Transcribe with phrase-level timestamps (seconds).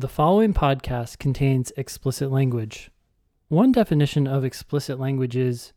[0.00, 2.90] The following podcast contains explicit language.
[3.48, 5.74] One definition of explicit language is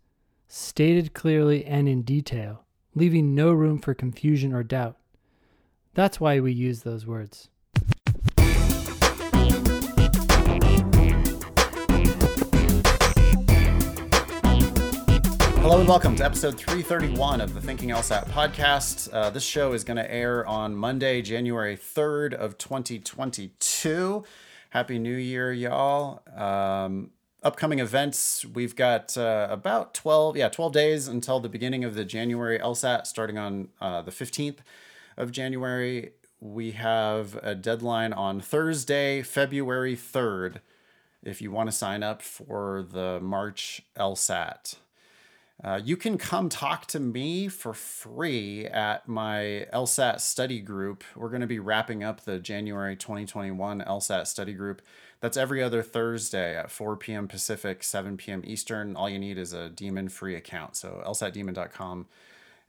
[0.47, 2.63] stated clearly and in detail,
[2.95, 4.95] leaving no room for confusion or doubt.
[5.93, 7.49] That's why we use those words.
[15.63, 19.07] Hello and welcome to episode 331 of the Thinking LSAT podcast.
[19.13, 24.25] Uh, this show is going to air on Monday, January 3rd of 2022.
[24.71, 26.21] Happy New Year, y'all.
[26.35, 27.11] Um,
[27.43, 32.03] upcoming events, we've got uh, about 12, yeah, 12 days until the beginning of the
[32.03, 34.57] January LSAT, starting on uh, the 15th
[35.15, 36.11] of January.
[36.41, 40.57] We have a deadline on Thursday, February 3rd,
[41.23, 44.75] if you want to sign up for the March LSAT.
[45.61, 51.03] Uh, you can come talk to me for free at my LSAT study group.
[51.15, 54.81] We're going to be wrapping up the January 2021 LSAT study group.
[55.19, 57.27] That's every other Thursday at 4 p.m.
[57.27, 58.41] Pacific, 7 p.m.
[58.45, 58.95] Eastern.
[58.95, 60.75] All you need is a demon free account.
[60.75, 62.07] So, lsatdemon.com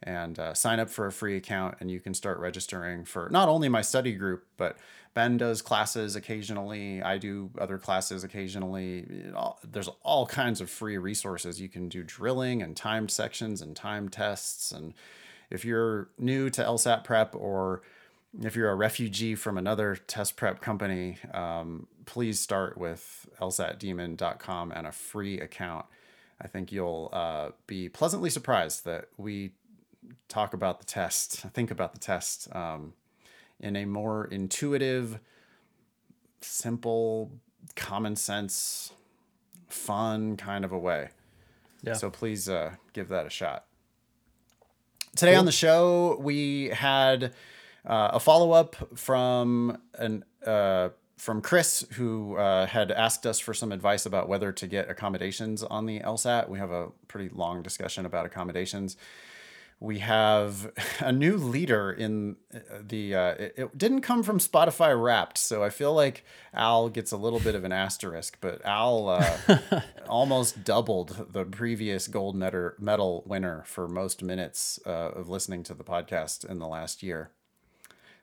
[0.05, 3.49] and uh, sign up for a free account, and you can start registering for not
[3.49, 4.77] only my study group, but
[5.15, 7.03] Ben does classes occasionally.
[7.03, 9.07] I do other classes occasionally.
[9.65, 11.61] There's all kinds of free resources.
[11.61, 14.73] You can do drilling and timed sections and timed tests.
[14.73, 14.93] And
[15.51, 17.83] if you're new to LSAT prep or
[18.43, 24.87] if you're a refugee from another test prep company, um, please start with lsatdemon.com and
[24.87, 25.87] a free account.
[26.41, 29.53] I think you'll uh, be pleasantly surprised that we
[30.29, 32.49] talk about the test, think about the test.
[32.55, 32.95] Um,
[33.61, 35.21] in a more intuitive,
[36.41, 37.31] simple,
[37.77, 38.93] common sense,
[39.69, 41.09] fun kind of a way.
[41.83, 41.95] Yeah.
[41.95, 43.65] So please uh, give that a shot.
[45.17, 45.41] Today cool.
[45.41, 47.35] on the show, we had
[47.87, 53.55] uh, a follow up from an uh, from Chris, who uh, had asked us for
[53.55, 56.49] some advice about whether to get accommodations on the LSAT.
[56.49, 58.97] We have a pretty long discussion about accommodations
[59.81, 65.01] we have a new leader in uh, the uh, it, it, didn't come from spotify
[65.01, 69.09] wrapped so i feel like al gets a little bit of an asterisk but al
[69.09, 69.39] uh,
[70.09, 75.85] almost doubled the previous gold medal winner for most minutes uh, of listening to the
[75.85, 77.31] podcast in the last year.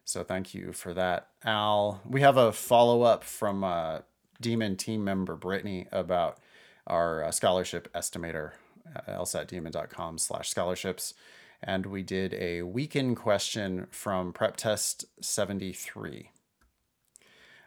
[0.03, 2.01] So thank you for that al.
[2.05, 3.99] We have a follow-up from uh,
[4.39, 6.39] demon team member brittany about
[6.87, 8.51] our uh, scholarship estimator
[9.07, 11.13] lsatdemon.com slash scholarships
[11.63, 16.31] and we did a weekend question from Prep Test 73.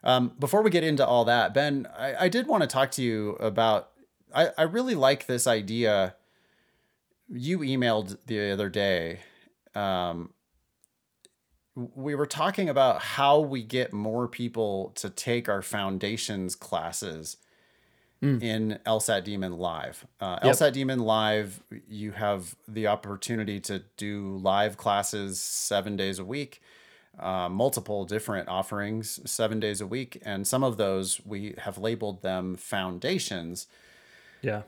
[0.03, 3.03] Um, before we get into all that, Ben, I, I did want to talk to
[3.03, 3.91] you about.
[4.35, 6.17] I, I really like this idea.
[7.29, 9.21] You emailed the other day.
[9.75, 10.35] Um,
[11.75, 17.39] we were talking about how we get more people to take our foundations classes
[18.23, 18.43] mm.
[18.43, 20.07] in LSAT Demon Live.
[20.21, 20.55] Uh, yep.
[20.55, 26.61] LSAT Demon Live, you have the opportunity to do live classes seven days a week,
[27.19, 30.21] uh, multiple different offerings seven days a week.
[30.25, 33.67] And some of those we have labeled them foundations.
[34.43, 34.63] Yeah.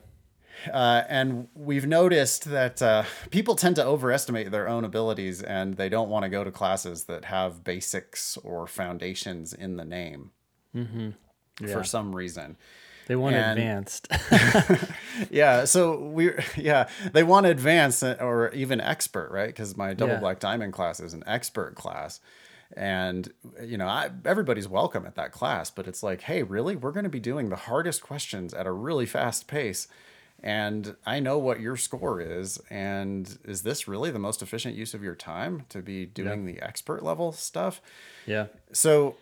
[0.73, 5.87] Uh, and we've noticed that uh, people tend to overestimate their own abilities and they
[5.89, 10.31] don't want to go to classes that have basics or foundations in the name
[10.75, 11.09] mm-hmm.
[11.61, 11.67] yeah.
[11.67, 12.57] for some reason.
[13.07, 14.07] They want and, advanced.
[15.31, 15.65] yeah.
[15.65, 19.47] So we, yeah, they want advanced uh, or even expert, right?
[19.47, 20.19] Because my double yeah.
[20.19, 22.19] black diamond class is an expert class.
[22.75, 23.31] And,
[23.63, 26.75] you know, I, everybody's welcome at that class, but it's like, hey, really?
[26.75, 29.87] We're going to be doing the hardest questions at a really fast pace.
[30.43, 32.59] And I know what your score is.
[32.69, 36.53] And is this really the most efficient use of your time to be doing yeah.
[36.53, 37.81] the expert level stuff?
[38.25, 38.47] Yeah.
[38.73, 39.15] So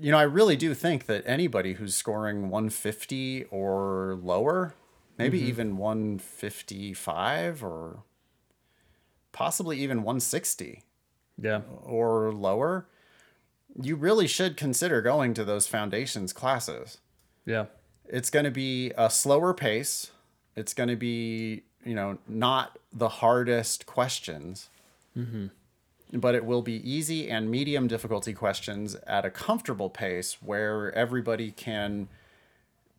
[0.00, 4.74] you know, I really do think that anybody who's scoring 150 or lower,
[5.16, 5.48] maybe mm-hmm.
[5.48, 8.02] even 155 or
[9.32, 10.82] possibly even 160
[11.40, 11.60] yeah.
[11.84, 12.86] or lower
[13.80, 16.98] you really should consider going to those foundations classes.
[17.46, 17.66] Yeah.
[18.06, 20.10] It's going to be a slower pace.
[20.56, 24.68] It's going to be you know not the hardest questions.
[25.16, 25.46] Mm-hmm
[26.12, 31.50] but it will be easy and medium difficulty questions at a comfortable pace where everybody
[31.50, 32.08] can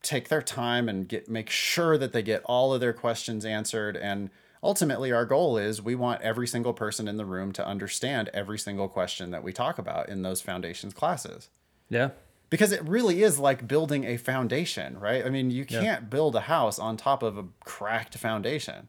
[0.02, 3.98] take their time and get make sure that they get all of their questions answered.
[3.98, 4.30] And
[4.64, 8.60] ultimately our goal is we want every single person in the room to understand every
[8.60, 11.50] single question that we talk about in those foundations classes.
[11.90, 12.12] Yeah.
[12.50, 15.26] Because it really is like building a foundation right?
[15.26, 16.00] I mean you can't yeah.
[16.00, 18.88] build a house on top of a cracked foundation.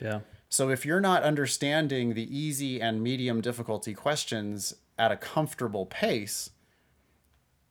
[0.00, 5.86] Yeah so if you're not understanding the easy and medium difficulty questions at a comfortable
[5.86, 6.50] pace,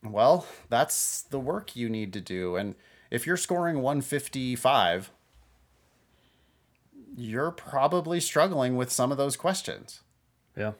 [0.02, 2.56] well, that's the work you need to do.
[2.56, 2.74] And
[3.10, 5.10] if you're scoring 155,
[7.14, 10.00] you're probably struggling with some of those questions.
[10.56, 10.72] Yeah.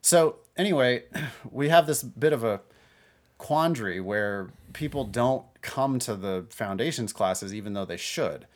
[0.00, 1.04] So, anyway,
[1.50, 2.62] we have this bit of a
[3.36, 8.46] quandary where people don't come to the foundations classes even though they should.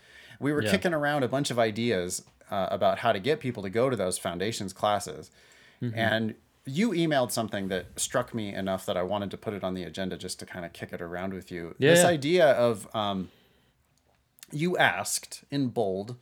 [0.41, 0.71] We were yeah.
[0.71, 2.23] kicking around a bunch of ideas
[2.53, 5.31] uh, about how to get people to go to those foundations classes.
[5.81, 5.99] Mm-hmm.
[5.99, 6.35] And
[6.65, 9.83] you emailed something that struck me enough that I wanted to put it on the
[9.83, 11.75] agenda just to kind of kick it around with you.
[11.79, 11.91] Yeah.
[11.91, 13.31] This idea of um,
[14.53, 16.17] you asked in bold,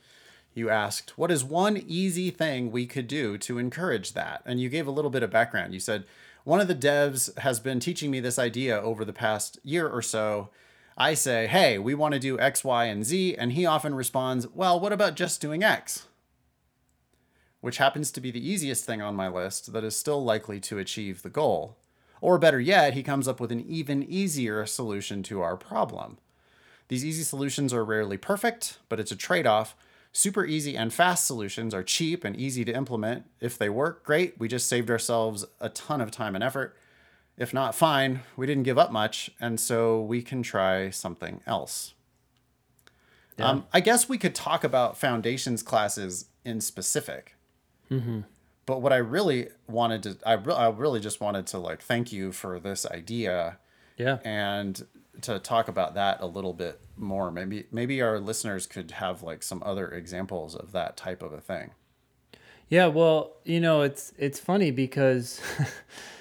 [0.54, 4.42] you asked, what is one easy thing we could do to encourage that?
[4.46, 5.74] And you gave a little bit of background.
[5.74, 6.04] You said,
[6.44, 10.00] one of the devs has been teaching me this idea over the past year or
[10.00, 10.48] so.
[10.96, 13.36] I say, hey, we want to do X, Y, and Z.
[13.36, 16.06] And he often responds, well, what about just doing X?
[17.60, 20.78] Which happens to be the easiest thing on my list that is still likely to
[20.78, 21.76] achieve the goal.
[22.20, 26.18] Or better yet, he comes up with an even easier solution to our problem.
[26.88, 29.76] These easy solutions are rarely perfect, but it's a trade off.
[30.12, 33.26] Super easy and fast solutions are cheap and easy to implement.
[33.40, 34.38] If they work, great.
[34.38, 36.76] We just saved ourselves a ton of time and effort.
[37.38, 38.20] If not, fine.
[38.36, 41.94] We didn't give up much, and so we can try something else.
[43.38, 43.48] Yeah.
[43.48, 47.36] Um, I guess we could talk about foundations classes in specific.
[47.90, 48.20] Mm-hmm.
[48.66, 52.12] But what I really wanted to, I, re- I really just wanted to like thank
[52.12, 53.58] you for this idea.
[53.96, 54.18] Yeah.
[54.24, 54.86] And
[55.22, 57.30] to talk about that a little bit more.
[57.30, 61.40] Maybe maybe our listeners could have like some other examples of that type of a
[61.40, 61.72] thing.
[62.68, 65.40] Yeah, well, you know, it's it's funny because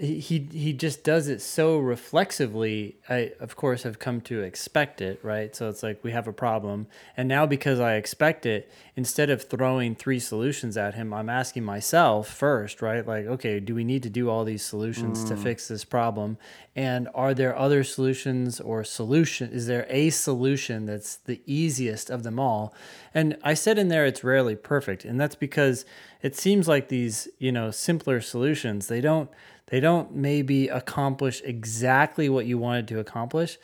[0.00, 5.20] he he just does it so reflexively i of course have come to expect it
[5.22, 5.54] right?
[5.54, 6.86] So it's like we have a problem.
[7.16, 11.64] And now because i expect it instead of throwing three solutions at him i'm asking
[11.64, 13.06] myself first right?
[13.06, 15.28] Like okay do we need to do all these solutions mm.
[15.28, 16.38] to fix this problem?
[16.74, 22.22] And are there other solutions or solution is there a solution that's the easiest of
[22.22, 22.74] them all?
[23.12, 25.04] And i said in there it's rarely perfect.
[25.04, 25.84] And that's because
[26.22, 29.28] it seems like these you know simpler solutions they don't
[29.70, 33.58] they don't maybe accomplish exactly what you wanted to accomplish.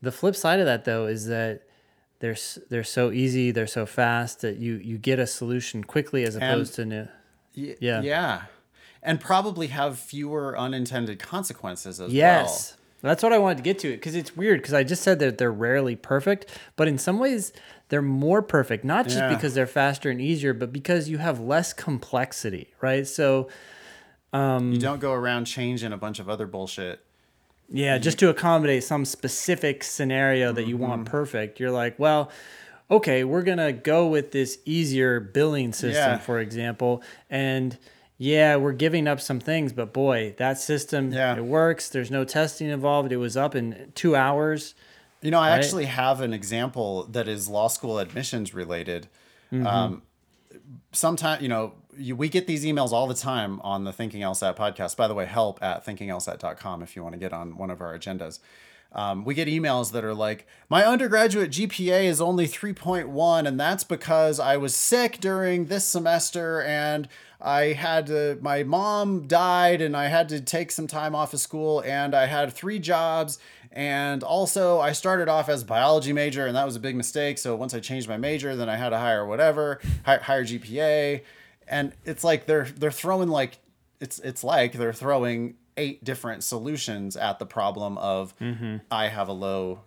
[0.00, 1.62] The flip side of that though is that
[2.20, 2.36] they're
[2.70, 6.78] they're so easy, they're so fast that you you get a solution quickly as opposed
[6.78, 7.76] and, to new.
[7.80, 8.00] yeah.
[8.00, 8.42] Yeah.
[9.02, 12.36] And probably have fewer unintended consequences as yes.
[12.36, 12.44] well.
[12.44, 12.74] Yes.
[13.00, 15.20] That's what I wanted to get to it because it's weird because I just said
[15.20, 17.52] that they're rarely perfect, but in some ways
[17.88, 19.32] they're more perfect, not just yeah.
[19.32, 23.06] because they're faster and easier, but because you have less complexity, right?
[23.06, 23.48] So
[24.32, 27.00] um, you don't go around changing a bunch of other bullshit.
[27.70, 30.88] Yeah, just to accommodate some specific scenario that you mm-hmm.
[30.88, 31.60] want perfect.
[31.60, 32.30] You're like, well,
[32.90, 36.18] okay, we're gonna go with this easier billing system, yeah.
[36.18, 37.76] for example, and
[38.18, 41.36] yeah, we're giving up some things, but boy, that system yeah.
[41.36, 41.88] it works.
[41.88, 43.12] There's no testing involved.
[43.12, 44.74] It was up in two hours.
[45.22, 45.58] You know, I right?
[45.58, 49.06] actually have an example that is law school admissions related.
[49.52, 49.66] Mm-hmm.
[49.66, 50.02] Um,
[50.92, 54.56] sometimes, you know, you, we get these emails all the time on the Thinking LSAT
[54.56, 54.96] podcast.
[54.96, 57.98] By the way, help at thinkinglsat.com if you want to get on one of our
[57.98, 58.38] agendas.
[58.92, 63.84] Um, we get emails that are like, my undergraduate GPA is only 3.1, and that's
[63.84, 67.06] because I was sick during this semester and
[67.40, 71.40] I had to, my mom died and I had to take some time off of
[71.40, 73.38] school and I had three jobs.
[73.70, 77.36] And also, I started off as biology major, and that was a big mistake.
[77.36, 81.20] So once I changed my major, then I had a higher whatever, higher GPA
[81.70, 83.58] and it's like they're they're throwing like
[84.00, 88.78] it's it's like they're throwing eight different solutions at the problem of mm-hmm.
[88.90, 89.80] I have a low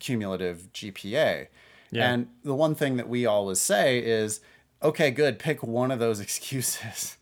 [0.00, 1.48] cumulative GPA.
[1.90, 2.12] Yeah.
[2.12, 4.40] And the one thing that we always say is,
[4.82, 7.16] okay, good, pick one of those excuses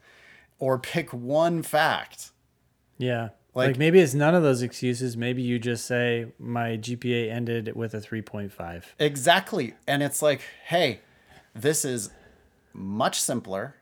[0.59, 2.31] or pick one fact.
[2.97, 3.31] Yeah.
[3.55, 5.17] Like, like, maybe it's none of those excuses.
[5.17, 8.83] Maybe you just say my GPA ended with a 3.5.
[8.99, 9.75] Exactly.
[9.87, 11.01] And it's like, hey,
[11.55, 12.11] this is
[12.75, 13.77] much simpler.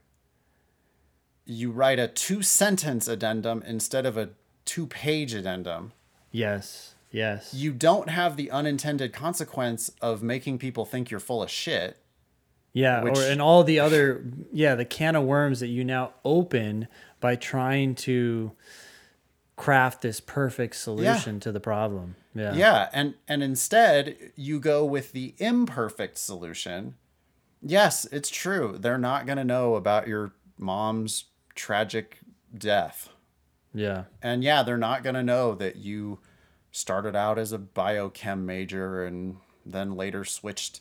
[1.45, 4.31] You write a two sentence addendum instead of a
[4.65, 5.93] two page addendum.
[6.31, 6.95] Yes.
[7.11, 7.53] Yes.
[7.53, 11.99] You don't have the unintended consequence of making people think you're full of shit.
[12.73, 13.19] Yeah, which...
[13.19, 16.89] or and all the other yeah, the can of worms that you now open
[17.21, 18.53] by trying to
[19.57, 21.41] craft this perfect solution yeah.
[21.41, 22.17] to the problem.
[22.35, 22.55] Yeah.
[22.55, 26.95] Yeah, and and instead you go with the imperfect solution
[27.63, 28.77] yes, it's true.
[28.79, 32.19] They're not going to know about your mom's tragic
[32.57, 33.09] death.
[33.75, 34.05] Yeah.
[34.23, 36.19] And yeah, they're not going to know that you
[36.71, 40.81] started out as a biochem major and then later switched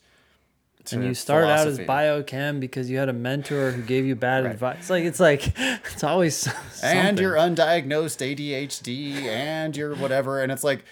[0.91, 4.43] and you started out as biochem because you had a mentor who gave you bad
[4.43, 4.53] right.
[4.53, 4.89] advice.
[4.89, 6.89] Like it's like it's always something.
[6.97, 10.83] and you're undiagnosed ADHD and you're whatever, and it's like,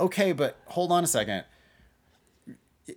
[0.00, 1.44] okay, but hold on a second.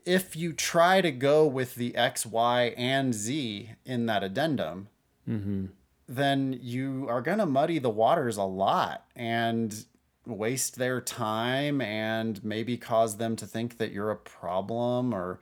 [0.06, 4.90] If you try to go with the X, Y, and Z in that addendum,
[5.28, 5.66] mm-hmm.
[6.08, 9.86] then you are gonna muddy the waters a lot and
[10.26, 15.40] waste their time and maybe cause them to think that you're a problem or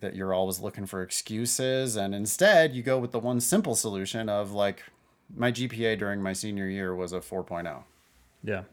[0.00, 4.28] that you're always looking for excuses and instead you go with the one simple solution
[4.28, 4.82] of like
[5.34, 7.82] my GPA during my senior year was a 4.0.
[8.42, 8.64] Yeah.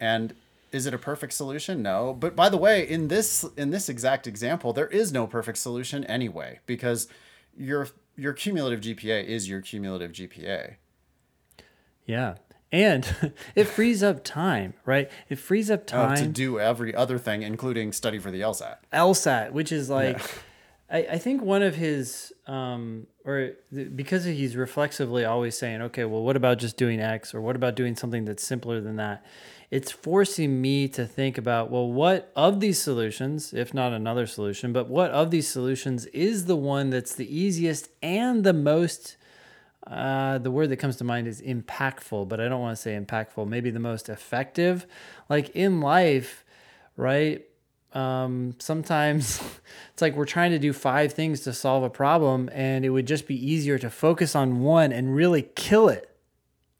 [0.00, 0.34] And
[0.72, 1.82] is it a perfect solution?
[1.82, 2.14] No.
[2.18, 6.04] But by the way, in this in this exact example, there is no perfect solution
[6.04, 7.08] anyway because
[7.56, 10.76] your your cumulative GPA is your cumulative GPA.
[12.04, 12.36] Yeah
[12.72, 15.10] and it frees up time, right?
[15.28, 18.76] It frees up time oh, to do every other thing, including study for the LSAT.
[18.92, 20.26] LSAT, which is like, yeah.
[20.88, 23.52] I, I think one of his, um, or
[23.94, 27.74] because he's reflexively always saying, okay, well, what about just doing X, or what about
[27.74, 29.24] doing something that's simpler than that?
[29.68, 34.72] It's forcing me to think about, well, what of these solutions, if not another solution,
[34.72, 39.16] but what of these solutions is the one that's the easiest and the most
[39.86, 42.98] uh, the word that comes to mind is impactful, but I don't want to say
[42.98, 43.46] impactful.
[43.46, 44.84] Maybe the most effective.
[45.28, 46.44] Like in life,
[46.96, 47.44] right?
[47.94, 49.40] Um, sometimes
[49.92, 53.06] it's like we're trying to do five things to solve a problem, and it would
[53.06, 56.10] just be easier to focus on one and really kill it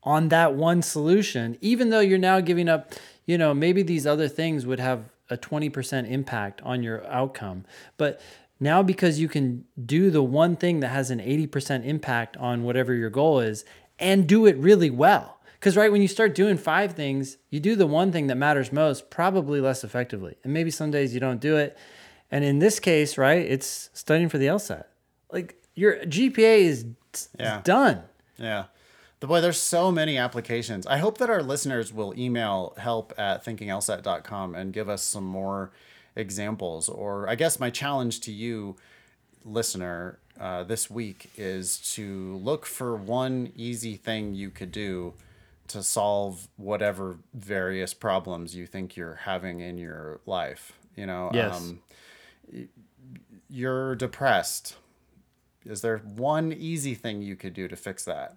[0.02, 2.92] on that one solution, even though you're now giving up,
[3.26, 7.64] you know, maybe these other things would have a 20% impact on your outcome.
[7.96, 8.20] But
[8.60, 12.94] now, because you can do the one thing that has an 80% impact on whatever
[12.94, 13.64] your goal is
[13.98, 15.35] and do it really well.
[15.66, 18.72] Because, right, when you start doing five things, you do the one thing that matters
[18.72, 20.36] most, probably less effectively.
[20.44, 21.76] And maybe some days you don't do it.
[22.30, 24.84] And in this case, right, it's studying for the LSAT.
[25.32, 26.86] Like your GPA is
[27.36, 27.62] yeah.
[27.64, 28.04] done.
[28.38, 28.66] Yeah.
[29.18, 30.86] The boy, there's so many applications.
[30.86, 35.72] I hope that our listeners will email help at thinkinglsat.com and give us some more
[36.14, 36.88] examples.
[36.88, 38.76] Or I guess my challenge to you,
[39.44, 45.14] listener, uh, this week is to look for one easy thing you could do
[45.68, 50.72] to solve whatever various problems you think you're having in your life.
[50.94, 51.56] You know, yes.
[51.60, 51.80] Um,
[53.48, 54.76] you're depressed.
[55.64, 58.36] Is there one easy thing you could do to fix that?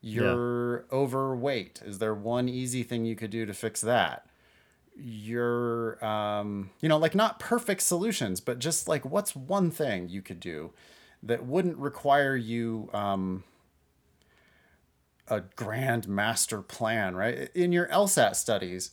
[0.00, 0.82] You're yeah.
[0.92, 1.80] overweight.
[1.84, 4.26] Is there one easy thing you could do to fix that?
[4.98, 10.22] your um, you know like not perfect solutions but just like what's one thing you
[10.22, 10.70] could do
[11.22, 13.44] that wouldn't require you um,
[15.28, 17.48] a grand master plan right?
[17.54, 18.92] In your lsat studies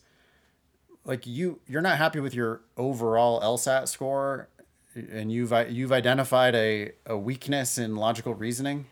[1.04, 4.48] like you you're not happy with your overall lsat score
[4.94, 8.86] and you've you've identified a, a weakness in logical reasoning?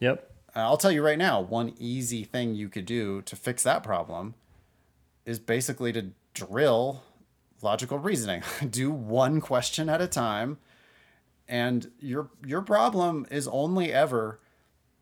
[0.00, 0.30] Yep.
[0.54, 4.34] I'll tell you right now one easy thing you could do to fix that problem
[5.24, 7.02] is basically to drill
[7.62, 8.42] logical reasoning.
[8.70, 10.58] Do one question at a time
[11.48, 14.40] and your your problem is only ever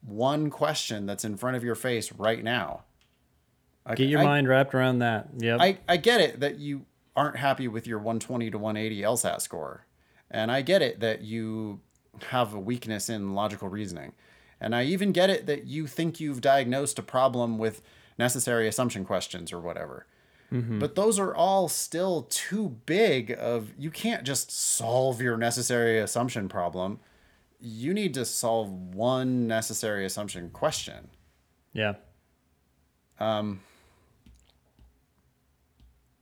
[0.02, 2.84] one question that's in front of your face right now.
[3.94, 5.28] Get your I, mind wrapped around that.
[5.38, 5.60] Yep.
[5.60, 9.86] I, I get it that you aren't happy with your 120 to 180 LSAT score.
[10.30, 11.80] And I get it that you
[12.28, 14.12] have a weakness in logical reasoning.
[14.60, 17.82] And I even get it that you think you've diagnosed a problem with
[18.18, 20.06] necessary assumption questions or whatever.
[20.52, 20.78] Mm-hmm.
[20.78, 26.48] But those are all still too big of you can't just solve your necessary assumption
[26.48, 27.00] problem.
[27.60, 31.10] You need to solve one necessary assumption question.
[31.72, 31.94] Yeah.
[33.18, 33.60] Um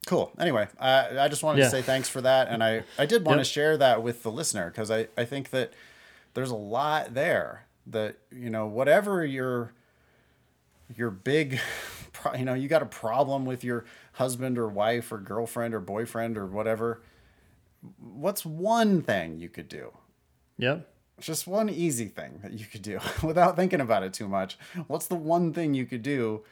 [0.07, 0.33] cool.
[0.39, 1.65] Anyway, I I just wanted yeah.
[1.67, 3.47] to say thanks for that and I I did want yep.
[3.47, 5.73] to share that with the listener cuz I I think that
[6.35, 9.73] there's a lot there that you know whatever your
[10.95, 11.61] your big
[12.37, 16.37] you know you got a problem with your husband or wife or girlfriend or boyfriend
[16.37, 17.01] or whatever,
[17.99, 19.93] what's one thing you could do?
[20.59, 20.89] Yep.
[21.21, 24.59] Just one easy thing that you could do without thinking about it too much.
[24.87, 26.45] What's the one thing you could do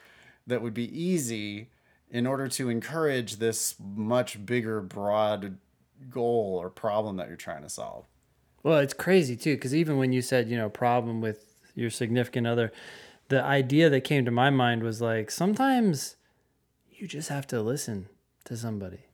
[0.47, 1.69] that would be easy
[2.11, 5.59] in order to encourage this much bigger, broad
[6.11, 8.07] goal or problem that you're trying to solve?
[8.63, 12.47] Well, it's crazy too, because even when you said, you know, problem with your significant
[12.47, 12.73] other,
[13.29, 16.17] the idea that came to my mind was like sometimes
[16.91, 18.09] you just have to listen
[18.45, 19.06] to somebody.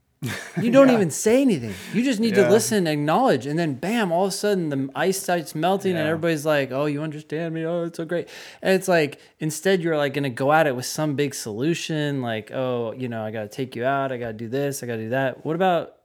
[0.61, 0.95] You don't yeah.
[0.95, 1.75] even say anything.
[1.93, 2.45] You just need yeah.
[2.45, 6.01] to listen, acknowledge, and then bam, all of a sudden the ice starts melting, yeah.
[6.01, 7.65] and everybody's like, "Oh, you understand me?
[7.65, 8.29] Oh, it's so great."
[8.61, 12.53] And it's like instead you're like gonna go at it with some big solution, like,
[12.53, 14.13] "Oh, you know, I gotta take you out.
[14.13, 14.83] I gotta do this.
[14.83, 15.97] I gotta do that." What about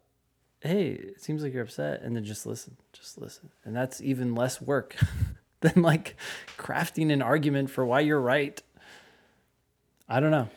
[0.61, 4.33] hey, it seems like you're upset, and then just listen, just listen, and that's even
[4.33, 4.95] less work
[5.61, 6.15] than like
[6.57, 8.61] crafting an argument for why you're right.
[10.09, 10.49] I don't know.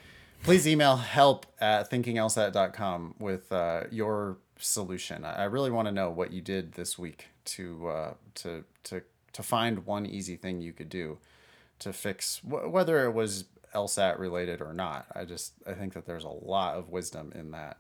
[0.42, 5.24] Please email help at thinkinglsat.com with uh, your solution.
[5.24, 9.42] I really want to know what you did this week to uh, to to to
[9.42, 11.18] find one easy thing you could do
[11.80, 13.44] to fix wh- whether it was
[13.74, 15.06] LSAT related or not.
[15.14, 17.78] I just I think that there's a lot of wisdom in that.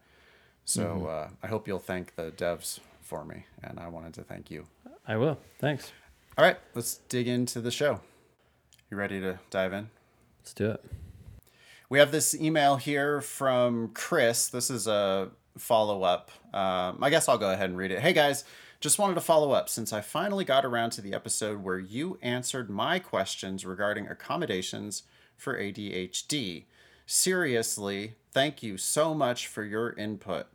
[0.64, 1.06] So mm-hmm.
[1.06, 4.66] uh, I hope you'll thank the devs for me, and I wanted to thank you.
[5.06, 5.38] I will.
[5.58, 5.92] Thanks.
[6.38, 8.00] All right, let's dig into the show.
[8.90, 9.90] You ready to dive in?
[10.40, 10.84] Let's do it.
[11.90, 14.46] We have this email here from Chris.
[14.46, 16.30] This is a follow up.
[16.54, 17.98] Um, I guess I'll go ahead and read it.
[17.98, 18.44] Hey guys,
[18.78, 22.16] just wanted to follow up since I finally got around to the episode where you
[22.22, 25.02] answered my questions regarding accommodations
[25.36, 26.66] for ADHD.
[27.06, 30.46] Seriously, thank you so much for your input.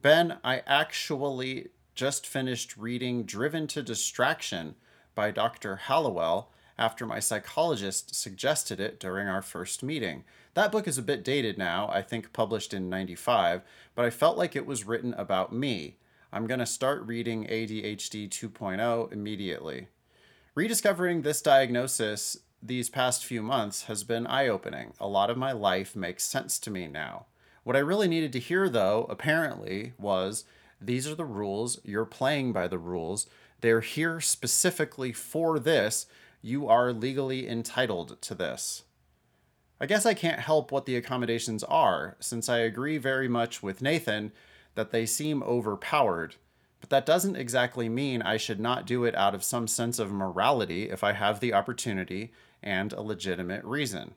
[0.00, 4.74] Ben, I actually just finished reading Driven to Distraction
[5.14, 5.76] by Dr.
[5.76, 10.24] Hallowell after my psychologist suggested it during our first meeting.
[10.54, 13.62] That book is a bit dated now, I think published in 95,
[13.94, 15.96] but I felt like it was written about me.
[16.30, 19.88] I'm going to start reading ADHD 2.0 immediately.
[20.54, 24.92] Rediscovering this diagnosis these past few months has been eye opening.
[25.00, 27.24] A lot of my life makes sense to me now.
[27.64, 30.44] What I really needed to hear, though, apparently, was
[30.78, 33.26] these are the rules, you're playing by the rules,
[33.62, 36.06] they're here specifically for this,
[36.42, 38.82] you are legally entitled to this.
[39.82, 43.82] I guess I can't help what the accommodations are, since I agree very much with
[43.82, 44.30] Nathan
[44.76, 46.36] that they seem overpowered.
[46.80, 50.12] But that doesn't exactly mean I should not do it out of some sense of
[50.12, 54.14] morality if I have the opportunity and a legitimate reason.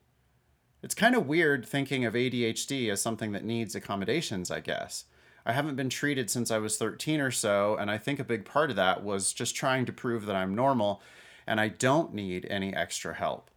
[0.84, 5.06] It's kind of weird thinking of ADHD as something that needs accommodations, I guess.
[5.48, 8.46] I haven't been treated since I was 13 or so, and I think a big
[8.46, 11.02] part of that was just trying to prove that I'm normal
[11.48, 13.50] and I don't need any extra help.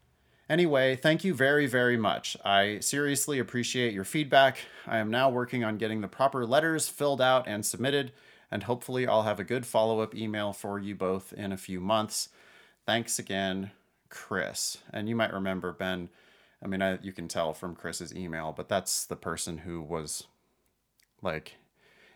[0.49, 2.37] Anyway, thank you very, very much.
[2.43, 4.59] I seriously appreciate your feedback.
[4.87, 8.13] I am now working on getting the proper letters filled out and submitted,
[8.51, 11.81] and hopefully, I'll have a good follow up email for you both in a few
[11.81, 12.31] months.
[12.87, 13.73] Thanks again,
[14.09, 14.79] Chris.
[14.91, 16.09] And you might remember, Ben,
[16.63, 20.25] I mean, I, you can tell from Chris's email, but that's the person who was
[21.21, 21.57] like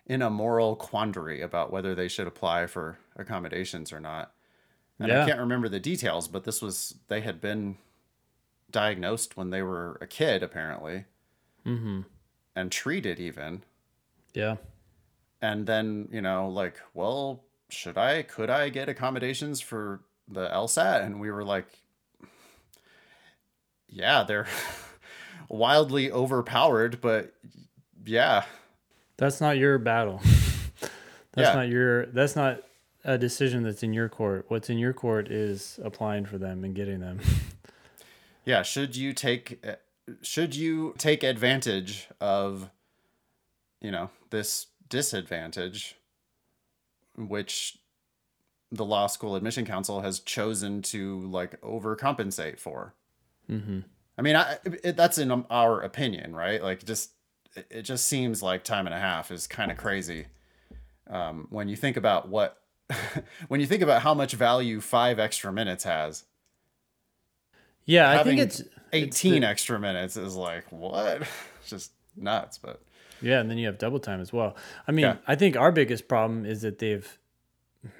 [0.06, 4.32] in a moral quandary about whether they should apply for accommodations or not.
[4.98, 5.22] And yeah.
[5.22, 7.76] I can't remember the details, but this was, they had been
[8.72, 11.04] diagnosed when they were a kid, apparently,
[11.64, 12.00] mm-hmm.
[12.56, 13.62] and treated even.
[14.34, 14.56] Yeah.
[15.40, 21.04] And then, you know, like, well, should I, could I get accommodations for the LSAT?
[21.04, 21.66] And we were like,
[23.88, 24.46] yeah, they're
[25.48, 27.34] wildly overpowered, but
[28.04, 28.44] yeah.
[29.16, 30.20] That's not your battle.
[31.32, 31.54] that's yeah.
[31.54, 32.62] not your, that's not
[33.04, 34.46] a decision that's in your court.
[34.48, 37.20] What's in your court is applying for them and getting them.
[38.44, 39.64] yeah should you take
[40.22, 42.70] should you take advantage of
[43.80, 45.96] you know this disadvantage
[47.16, 47.78] which
[48.70, 52.94] the law school admission council has chosen to like overcompensate for?
[53.50, 53.80] Mm-hmm.
[54.16, 56.62] i mean I, it, that's in our opinion right?
[56.62, 57.10] Like just
[57.54, 60.26] it just seems like time and a half is kind of crazy.
[61.10, 62.58] Um, when you think about what
[63.48, 66.24] when you think about how much value five extra minutes has
[67.84, 71.22] yeah, I think it's 18 it's the, extra minutes is like what?
[71.60, 72.82] It's just nuts, but
[73.20, 74.56] yeah, and then you have double time as well.
[74.88, 75.16] I mean, yeah.
[75.28, 77.18] I think our biggest problem is that they've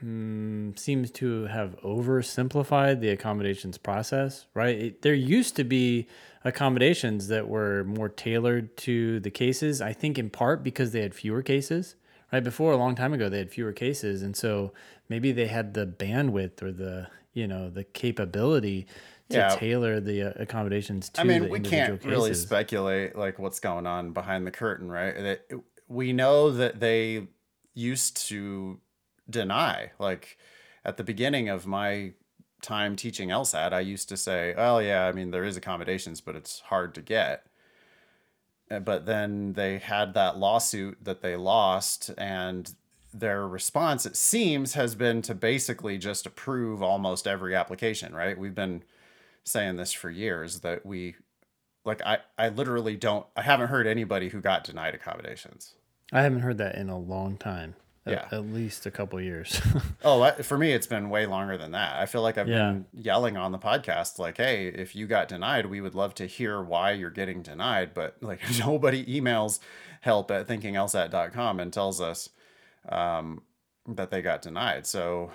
[0.01, 4.77] hmm, seems to have oversimplified the accommodations process, right?
[4.77, 6.09] It, there used to be
[6.45, 11.15] accommodations that were more tailored to the cases, I think in part because they had
[11.15, 11.95] fewer cases.
[12.33, 14.73] Right before a long time ago they had fewer cases and so
[15.11, 18.87] maybe they had the bandwidth or the, you know, the capability
[19.31, 19.49] to yeah.
[19.57, 22.07] tailor the uh, accommodations to I mean, we can't cases.
[22.07, 25.15] really speculate like what's going on behind the curtain, right?
[25.15, 25.47] That
[25.89, 27.29] we know that they
[27.75, 28.81] used to
[29.29, 30.37] deny like
[30.85, 32.13] at the beginning of my
[32.61, 36.37] time teaching LSAT, I used to say, "Oh yeah, I mean there is accommodations, but
[36.37, 37.47] it's hard to get."
[38.71, 42.75] Uh, but then they had that lawsuit that they lost and
[43.15, 48.39] their response it seems has been to basically just approve almost every application, right?
[48.39, 48.83] We've been
[49.45, 51.17] saying this for years that we
[51.85, 55.75] like I I literally don't I haven't heard anybody who got denied accommodations.
[56.13, 57.75] I haven't heard that in a long time.
[58.07, 58.25] Yeah.
[58.27, 59.61] At, at least a couple years.
[60.05, 62.01] oh, for me it's been way longer than that.
[62.01, 62.73] I feel like I've yeah.
[62.73, 66.27] been yelling on the podcast like, "Hey, if you got denied, we would love to
[66.27, 69.61] hear why you're getting denied." But like nobody emails
[70.03, 72.29] help at thinkinglsat.com and tells us
[72.89, 73.43] um,
[73.87, 74.87] that they got denied.
[74.87, 75.31] So,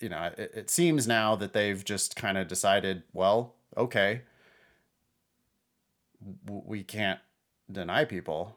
[0.00, 4.22] you know, it, it seems now that they've just kind of decided, well, okay,
[6.46, 7.20] we can't
[7.70, 8.56] deny people.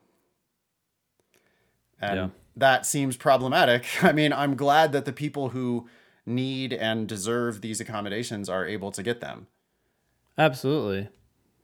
[2.00, 2.28] And yeah.
[2.56, 3.86] that seems problematic.
[4.04, 5.88] I mean, I'm glad that the people who
[6.26, 9.48] need and deserve these accommodations are able to get them.
[10.38, 11.10] Absolutely.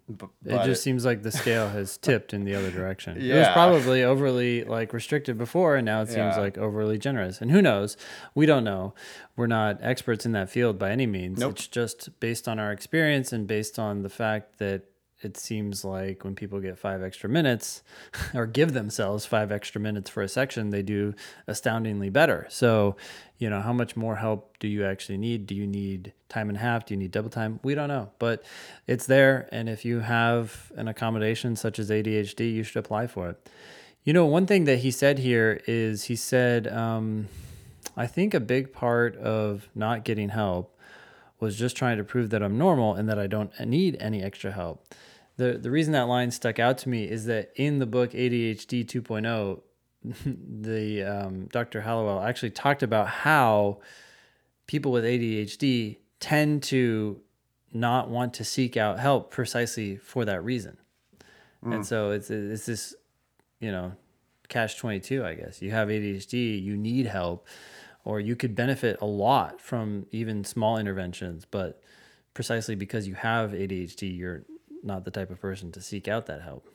[0.10, 3.18] But, it just seems like the scale has tipped in the other direction.
[3.20, 3.36] Yeah.
[3.36, 6.40] It was probably overly like restricted before, and now it seems yeah.
[6.40, 7.42] like overly generous.
[7.42, 7.98] And who knows?
[8.34, 8.94] We don't know.
[9.36, 11.40] We're not experts in that field by any means.
[11.40, 11.54] Nope.
[11.54, 14.84] It's just based on our experience and based on the fact that
[15.22, 17.82] it seems like when people get five extra minutes
[18.36, 21.16] or give themselves five extra minutes for a section, they do
[21.48, 22.46] astoundingly better.
[22.50, 22.96] So,
[23.40, 25.48] you know, how much more help do you actually need?
[25.48, 26.86] Do you need time and a half?
[26.86, 27.60] Do you need double time?
[27.64, 28.44] We don't know, but
[28.86, 29.50] it's there.
[29.52, 33.50] And if you have an accommodation such as ADHD, you should apply for it.
[34.04, 37.28] You know, one thing that he said here is he said, um,
[37.98, 40.78] I think a big part of not getting help
[41.40, 44.52] was just trying to prove that I'm normal and that I don't need any extra
[44.52, 44.94] help
[45.38, 48.86] the the reason that line stuck out to me is that in the book ADHD
[48.86, 49.62] 2.0,
[50.62, 51.82] the um, Dr.
[51.82, 53.80] Hallowell actually talked about how
[54.66, 57.22] people with ADHD tend to
[57.72, 60.78] not want to seek out help precisely for that reason.
[61.64, 61.76] Mm.
[61.76, 62.96] And so it's it's this,
[63.60, 63.94] you know,
[64.50, 65.62] catch 22, I guess.
[65.62, 67.48] You have ADHD, you need help
[68.08, 71.82] or you could benefit a lot from even small interventions, but
[72.34, 74.44] precisely because you have ADHD, you're
[74.84, 76.68] not the type of person to seek out that help.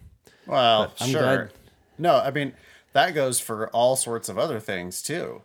[0.47, 1.21] Well, sure.
[1.21, 1.53] Glad...
[1.99, 2.55] No, I mean
[2.93, 5.43] that goes for all sorts of other things too.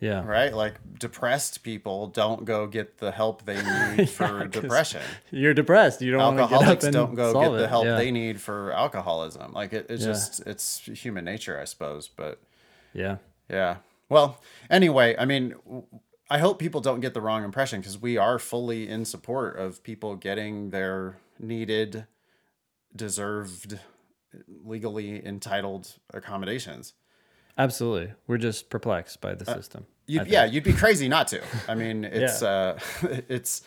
[0.00, 0.24] Yeah.
[0.24, 0.54] Right?
[0.54, 3.60] Like depressed people don't go get the help they
[3.96, 5.02] need for yeah, depression.
[5.30, 6.00] You're depressed.
[6.00, 7.96] You don't Alcoholics don't go get the help yeah.
[7.96, 9.52] they need for alcoholism.
[9.52, 10.12] Like it, it's yeah.
[10.12, 12.08] just it's human nature, I suppose.
[12.08, 12.40] But
[12.92, 13.16] yeah.
[13.50, 13.76] Yeah.
[14.08, 15.56] Well, anyway, I mean
[16.30, 19.82] I hope people don't get the wrong impression because we are fully in support of
[19.82, 22.06] people getting their needed,
[22.94, 23.78] deserved,
[24.64, 26.94] legally entitled accommodations.
[27.58, 28.12] Absolutely.
[28.26, 29.86] We're just perplexed by the uh, system.
[30.06, 31.42] You'd, yeah, you'd be crazy not to.
[31.68, 32.48] I mean, it's yeah.
[32.48, 32.78] uh
[33.28, 33.62] it's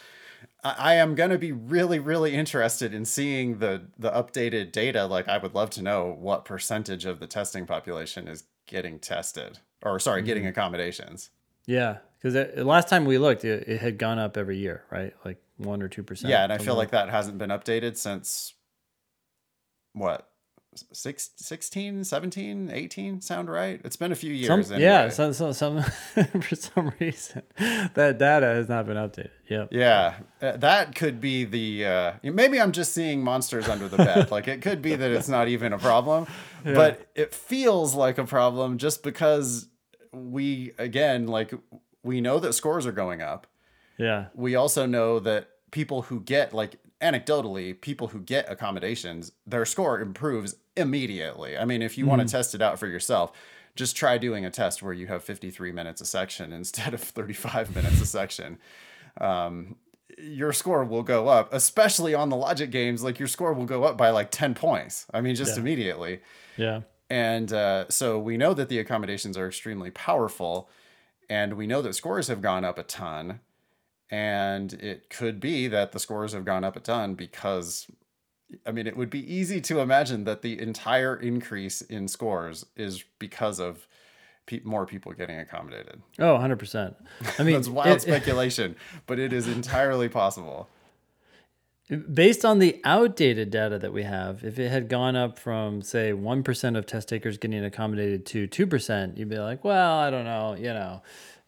[0.64, 5.28] I am going to be really really interested in seeing the the updated data like
[5.28, 10.00] I would love to know what percentage of the testing population is getting tested or
[10.00, 10.28] sorry, mm-hmm.
[10.28, 11.30] getting accommodations.
[11.68, 15.14] Yeah, cuz last time we looked it, it had gone up every year, right?
[15.26, 16.32] Like one or two percent.
[16.32, 18.54] Yeah, and I feel like that hasn't been updated since
[19.94, 20.32] what
[20.94, 23.82] six, 16, 17, 18 sound right?
[23.84, 24.68] It's been a few years.
[24.68, 24.90] Some, anyway.
[24.90, 25.84] Yeah, so, so, some
[26.42, 29.32] for some reason that data has not been updated.
[29.50, 29.70] Yep.
[29.72, 31.86] Yeah, uh, that could be the.
[31.86, 34.32] Uh, maybe I'm just seeing monsters under the bed.
[34.32, 36.28] like it could be that it's not even a problem,
[36.66, 36.74] yeah.
[36.74, 39.68] but it feels like a problem just because
[40.14, 41.54] we again like
[42.04, 43.48] we know that scores are going up.
[43.98, 44.28] Yeah.
[44.34, 50.00] We also know that people who get like anecdotally, people who get accommodations, their score
[50.00, 51.58] improves immediately.
[51.58, 52.18] I mean, if you mm-hmm.
[52.18, 53.32] want to test it out for yourself,
[53.76, 57.76] just try doing a test where you have 53 minutes a section instead of 35
[57.76, 58.58] minutes a section.
[59.20, 59.76] Um,
[60.18, 63.04] your score will go up, especially on the logic games.
[63.04, 65.06] Like your score will go up by like 10 points.
[65.14, 65.62] I mean, just yeah.
[65.62, 66.20] immediately.
[66.58, 66.82] Yeah.
[67.10, 70.70] And uh, so we know that the accommodations are extremely powerful,
[71.30, 73.42] and we know that scores have gone up a ton.
[74.12, 77.88] And it could be that the scores have gone up a ton because,
[78.66, 83.06] I mean, it would be easy to imagine that the entire increase in scores is
[83.20, 83.88] because of
[84.46, 86.02] pe- more people getting accommodated.
[86.20, 86.94] Oh, 100%.
[87.40, 88.76] I mean, that's wild it, speculation,
[89.08, 90.68] but it is entirely possible.
[92.14, 96.12] Based on the outdated data that we have, if it had gone up from, say,
[96.14, 100.56] 1% of test takers getting accommodated to 2%, you'd be like, well, I don't know,
[100.56, 101.02] you know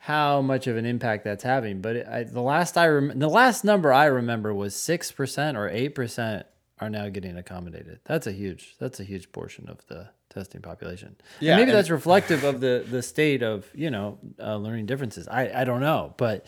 [0.04, 1.80] how much of an impact that's having.
[1.80, 5.56] But it, I, the last I rem- the last number I remember was six percent
[5.56, 6.46] or eight percent
[6.80, 8.02] are now getting accommodated.
[8.04, 11.16] That's a huge that's a huge portion of the testing population.
[11.40, 14.88] Yeah, and maybe and that's reflective of the the state of you know uh, learning
[14.88, 15.28] differences.
[15.30, 16.48] I I don't know, but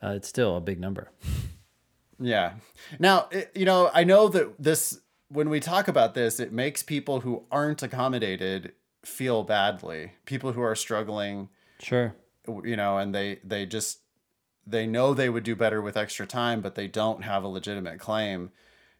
[0.00, 1.10] uh, it's still a big number.
[2.22, 2.52] Yeah.
[2.98, 6.82] Now it, you know I know that this when we talk about this, it makes
[6.82, 8.72] people who aren't accommodated
[9.04, 10.12] feel badly.
[10.26, 11.48] People who are struggling.
[11.80, 12.14] Sure
[12.46, 14.00] you know, and they they just
[14.66, 17.98] they know they would do better with extra time, but they don't have a legitimate
[17.98, 18.50] claim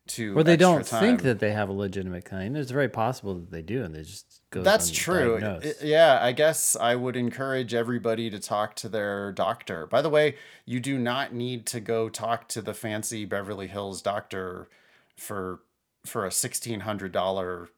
[0.08, 0.36] to.
[0.36, 1.00] Or they don't time.
[1.00, 2.56] think that they have a legitimate claim.
[2.56, 4.62] It's very possible that they do, and they just go.
[4.62, 5.36] That's true.
[5.36, 9.86] It, yeah, I guess I would encourage everybody to talk to their doctor.
[9.86, 14.02] By the way, you do not need to go talk to the fancy Beverly Hills
[14.02, 14.68] doctor
[15.16, 15.60] for
[16.04, 17.68] for a sixteen hundred dollar,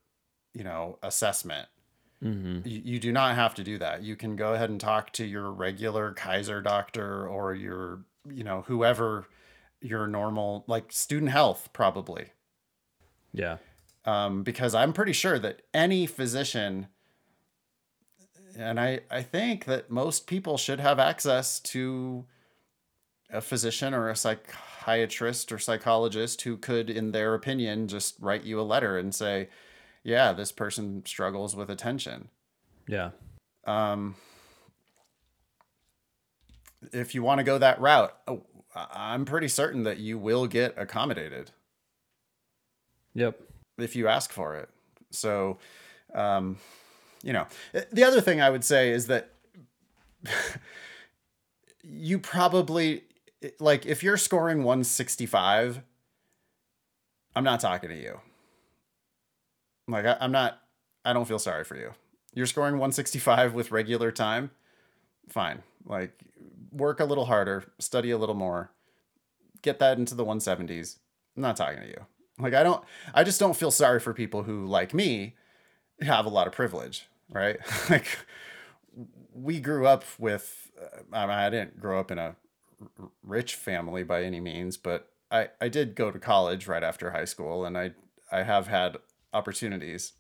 [0.55, 1.69] you know, assessment
[2.25, 2.67] Mm-hmm.
[2.67, 4.03] You, you do not have to do that.
[4.03, 8.65] You can go ahead and talk to your regular Kaiser doctor or your, you know,
[8.67, 9.27] whoever
[9.85, 12.33] your normal, like student health, probably.
[13.33, 13.59] Yeah.
[14.07, 16.89] Um, because I'm pretty sure that any physician,
[18.57, 22.25] and I, I think that most people should have access to
[23.31, 28.59] a physician or a psychiatrist or psychologist who could, in their opinion, just write you
[28.61, 29.49] a letter and say,
[30.03, 32.29] yeah, this person struggles with attention.
[32.89, 33.11] Yeah.
[33.67, 34.15] Um,
[36.93, 38.43] if you want to go that route, oh,
[38.75, 41.51] I'm pretty certain that you will get accommodated.
[43.15, 43.41] Yep.
[43.79, 44.69] If you ask for it.
[45.11, 45.59] So,
[46.15, 46.59] um,
[47.23, 47.47] you know,
[47.93, 49.31] the other thing I would say is that
[51.83, 53.05] you probably
[53.61, 55.81] like if you're scoring 165,
[57.37, 58.21] I'm not talking to you.
[59.89, 60.61] Like I, I'm not.
[61.05, 61.93] I don't feel sorry for you.
[62.33, 64.51] You're scoring 165 with regular time.
[65.29, 65.63] Fine.
[65.85, 66.13] Like
[66.75, 68.73] work a little harder, study a little more,
[69.63, 70.97] get that into the 170s.
[71.37, 72.07] I'm not talking to you.
[72.39, 72.85] Like I don't.
[73.15, 75.37] I just don't feel sorry for people who, like me,
[76.01, 77.07] have a lot of privilege.
[77.31, 77.59] Right.
[77.91, 78.07] like
[79.33, 80.71] we grew up with.
[80.81, 82.35] Uh, I, mean, I didn't grow up in a
[83.23, 87.25] rich family by any means, but I, I did go to college right after high
[87.25, 87.93] school and I
[88.33, 88.97] I have had
[89.33, 90.15] opportunities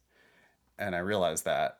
[0.78, 1.78] and I realized that.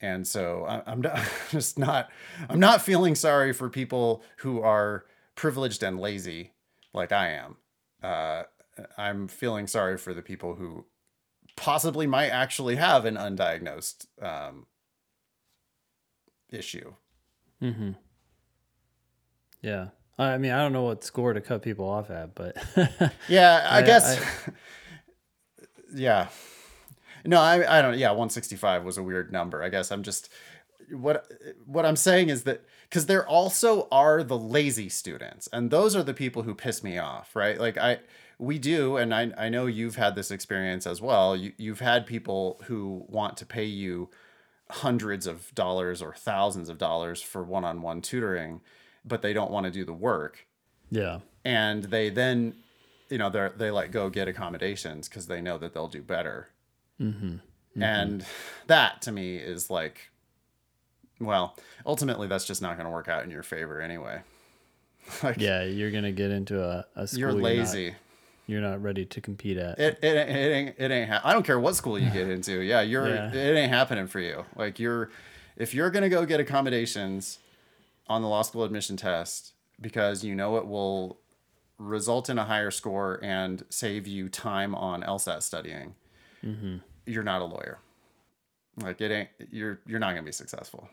[0.00, 2.10] And so I, am not, just not
[2.48, 6.52] I'm not feeling sorry for people who are privileged and lazy
[6.92, 7.56] like I am.
[8.02, 8.44] Uh,
[8.96, 10.86] I'm feeling sorry for the people who
[11.56, 14.66] possibly might actually have an undiagnosed um,
[16.50, 16.94] issue.
[17.62, 17.92] Mm-hmm.
[19.60, 19.88] Yeah.
[20.18, 22.56] I mean, I don't know what score to cut people off at, but
[23.28, 24.20] yeah, I, I guess.
[24.20, 24.52] I,
[25.94, 26.28] yeah.
[27.24, 27.98] No, I, I don't.
[27.98, 29.62] Yeah, 165 was a weird number.
[29.62, 30.30] I guess I'm just
[30.92, 31.30] what
[31.66, 36.02] what I'm saying is that because there also are the lazy students, and those are
[36.02, 37.58] the people who piss me off, right?
[37.58, 37.98] Like I
[38.38, 41.36] we do, and I I know you've had this experience as well.
[41.36, 44.10] You you've had people who want to pay you
[44.70, 48.60] hundreds of dollars or thousands of dollars for one-on-one tutoring,
[49.04, 50.46] but they don't want to do the work.
[50.90, 51.20] Yeah.
[51.44, 52.54] And they then
[53.08, 56.48] you know they they let go get accommodations because they know that they'll do better
[57.00, 57.26] mm-hmm.
[57.26, 57.82] Mm-hmm.
[57.82, 58.26] and
[58.66, 60.10] that to me is like
[61.20, 64.22] well ultimately that's just not going to work out in your favor anyway
[65.22, 67.96] like, yeah you're going to get into a, a school you're lazy you're not,
[68.46, 71.44] you're not, ready to compete at it it, it ain't it ain't ha- i don't
[71.44, 73.32] care what school you get into yeah you're yeah.
[73.32, 75.10] it ain't happening for you like you're
[75.56, 77.38] if you're going to go get accommodations
[78.08, 81.20] on the law school admission test because you know it will
[81.80, 85.94] result in a higher score and save you time on LSAT studying,
[86.44, 86.76] mm-hmm.
[87.06, 87.78] You're not a lawyer.
[88.76, 90.88] Like it ain't you're you're not gonna be successful.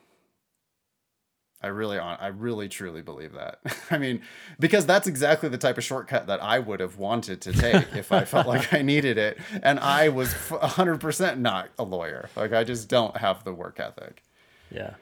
[1.61, 3.59] I really on I really truly believe that.
[3.91, 4.21] I mean,
[4.59, 8.11] because that's exactly the type of shortcut that I would have wanted to take if
[8.11, 12.29] I felt like I needed it and I was 100% not a lawyer.
[12.35, 14.23] Like I just don't have the work ethic.
[14.69, 14.93] Yeah.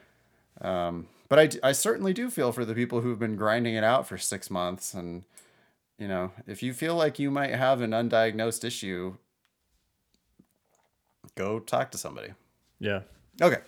[0.60, 4.06] Um but I, I certainly do feel for the people who've been grinding it out
[4.06, 5.24] for 6 months and
[5.98, 9.16] you know, if you feel like you might have an undiagnosed issue,
[11.36, 12.32] go talk to somebody.
[12.80, 13.02] Yeah.
[13.40, 13.58] Okay.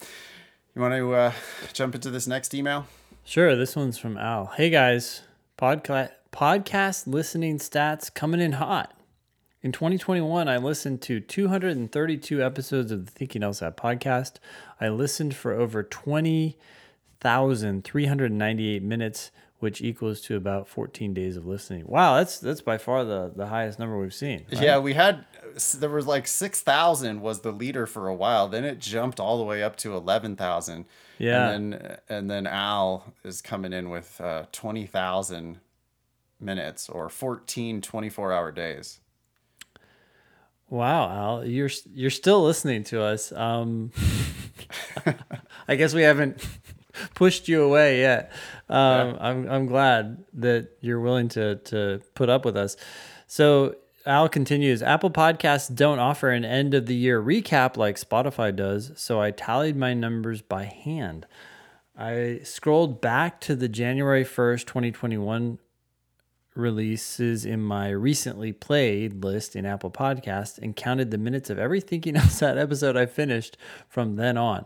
[0.74, 1.32] You want to uh,
[1.72, 2.88] jump into this next email?
[3.24, 3.54] Sure.
[3.54, 4.46] This one's from Al.
[4.46, 5.20] Hey guys,
[5.58, 8.94] podcast podcast listening stats coming in hot.
[9.60, 14.36] In 2021, I listened to 232 episodes of the Thinking LSAT podcast.
[14.80, 21.84] I listened for over 20,398 minutes which equals to about 14 days of listening.
[21.86, 24.46] Wow, that's that's by far the the highest number we've seen.
[24.52, 24.62] Right?
[24.62, 25.24] Yeah, we had
[25.78, 28.48] there was like 6,000 was the leader for a while.
[28.48, 30.84] Then it jumped all the way up to 11,000.
[31.18, 31.50] Yeah.
[31.50, 35.58] And then and then Al is coming in with uh, 20,000
[36.40, 39.00] minutes or 14 24-hour days.
[40.70, 43.32] Wow, Al, you're you're still listening to us.
[43.32, 43.90] Um
[45.68, 46.46] I guess we haven't
[47.14, 48.32] pushed you away yet.
[48.68, 49.16] Um, yeah.
[49.20, 52.76] I'm I'm glad that you're willing to to put up with us.
[53.26, 53.76] So
[54.08, 58.90] Al continues Apple Podcasts don't offer an end of the year recap like Spotify does,
[58.96, 61.26] so I tallied my numbers by hand.
[61.94, 65.58] I scrolled back to the January 1st, 2021
[66.54, 71.82] releases in my recently played list in Apple Podcasts and counted the minutes of every
[71.82, 73.58] Thinking LSAT episode I finished
[73.90, 74.64] from then on.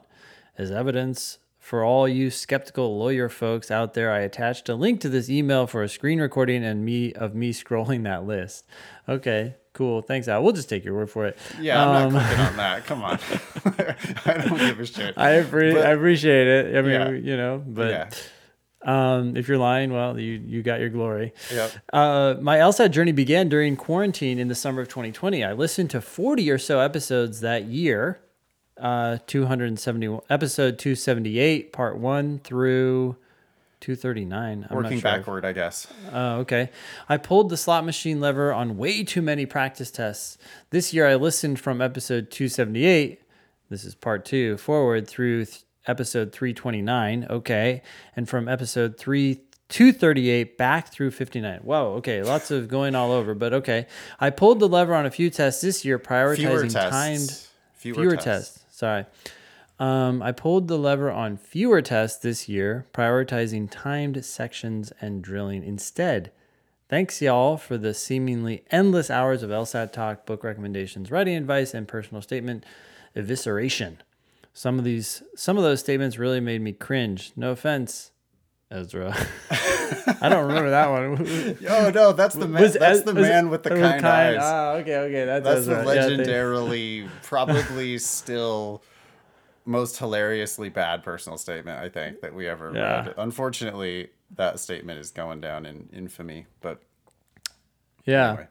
[0.57, 5.09] As evidence for all you skeptical lawyer folks out there, I attached a link to
[5.09, 8.67] this email for a screen recording and me of me scrolling that list.
[9.09, 10.03] Okay, Cool.
[10.03, 10.43] Thanks, Al.
[10.43, 11.39] We'll just take your word for it.
[11.59, 12.85] Yeah, I'm um, not clicking on that.
[12.85, 13.19] Come on.
[14.27, 15.17] I don't give a shit.
[15.17, 16.77] I, appre- but, I appreciate it.
[16.77, 17.31] I mean, yeah.
[17.31, 17.89] you know, but
[18.85, 19.17] yeah.
[19.17, 21.33] um, if you're lying, well, you you got your glory.
[21.51, 21.73] Yep.
[21.91, 25.43] Uh, my LSAT journey began during quarantine in the summer of 2020.
[25.43, 28.21] I listened to 40 or so episodes that year.
[28.81, 33.17] Uh, 270 episode 278, part one through
[33.81, 34.67] 239.
[34.69, 35.03] I'm Working sure.
[35.03, 35.87] backward, I guess.
[36.13, 36.71] Oh, okay.
[37.09, 40.39] I pulled the slot machine lever on way too many practice tests.
[40.71, 43.21] This year I listened from episode 278,
[43.69, 47.27] this is part two, forward through th- episode 329.
[47.29, 47.83] Okay.
[48.17, 49.41] And from episode 3
[49.73, 51.61] 238 back through 59.
[51.61, 53.87] Whoa, okay, lots of going all over, but okay.
[54.21, 58.25] I pulled the lever on a few tests this year, prioritizing timed fewer, fewer tests.
[58.25, 58.62] tests.
[58.83, 59.07] Sorry.
[59.79, 65.63] Um, I pulled the lever on fewer tests this year, prioritizing timed sections and drilling
[65.63, 66.33] instead.
[66.89, 71.87] Thanks, y'all, for the seemingly endless hours of LSAT talk, book recommendations, writing advice, and
[71.87, 72.67] personal statement
[73.15, 73.99] evisceration.
[74.53, 77.31] Some of these, some of those statements really made me cringe.
[77.37, 78.11] No offense,
[78.73, 79.15] Ezra.
[80.21, 81.59] I don't remember that one.
[81.69, 82.63] oh no, that's the man.
[82.63, 84.39] Was, that's the man with the kind, kind eyes.
[84.41, 88.83] Ah, okay, okay, that's, that's the legendarily, yeah, probably still
[89.65, 93.07] most hilariously bad personal statement I think that we ever yeah.
[93.07, 93.15] read.
[93.19, 96.47] Unfortunately, that statement is going down in infamy.
[96.61, 96.83] But
[98.05, 98.29] yeah.
[98.31, 98.49] Anyway.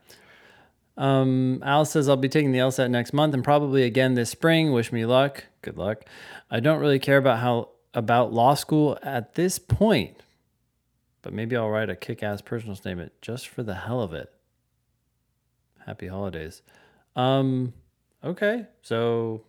[0.98, 4.72] Um, Al says I'll be taking the LSAT next month and probably again this spring.
[4.72, 5.46] Wish me luck.
[5.62, 6.04] Good luck.
[6.50, 10.24] I don't really care about how about law school at this point,
[11.22, 14.32] but maybe I'll write a kick-ass personal statement just for the hell of it.
[15.86, 16.62] Happy holidays.
[17.16, 17.74] Um,
[18.24, 19.44] okay, so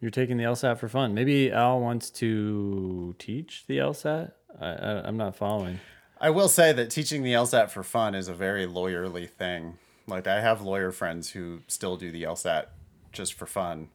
[0.00, 1.14] you're taking the LSAT for fun.
[1.14, 4.32] Maybe Al wants to teach the LSAT.
[4.60, 5.80] I, I, I'm not following.
[6.20, 9.78] I will say that teaching the LSAT for fun is a very lawyerly thing.
[10.06, 12.66] Like I have lawyer friends who still do the LSAT
[13.12, 13.88] just for fun,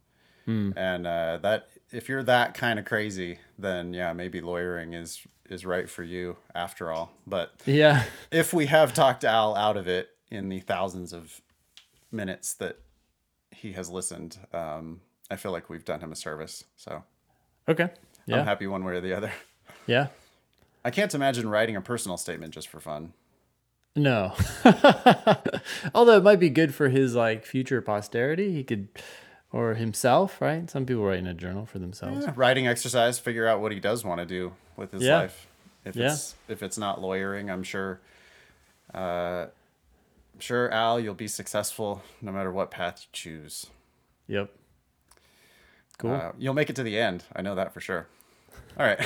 [0.47, 0.73] mm.
[0.75, 5.65] and uh, that if you're that kind of crazy, then yeah, maybe lawyering is is
[5.65, 7.12] right for you after all.
[7.28, 11.41] But yeah, if we have talked Al out of it in the thousands of
[12.12, 12.78] minutes that
[13.52, 16.63] he has listened, um, I feel like we've done him a service.
[16.78, 17.04] So
[17.67, 17.89] okay,
[18.26, 19.32] yeah, I'm happy one way or the other.
[19.88, 20.08] Yeah,
[20.86, 23.13] I can't imagine writing a personal statement just for fun.
[23.95, 24.34] No,
[25.95, 28.54] although it might be good for his like future posterity.
[28.54, 28.89] He could
[29.53, 30.69] or himself, right?
[30.69, 32.25] Some people write in a journal for themselves.
[32.25, 35.17] Yeah, writing exercise, figure out what he does want to do with his yeah.
[35.17, 35.47] life.
[35.83, 36.13] If yeah.
[36.13, 37.99] it's if it's not lawyering, I'm sure
[38.93, 39.47] uh
[40.33, 43.67] I'm sure Al, you'll be successful no matter what path you choose.
[44.27, 44.51] Yep.
[45.97, 46.11] Cool.
[46.11, 47.25] Uh, you'll make it to the end.
[47.35, 48.07] I know that for sure.
[48.77, 48.99] All right.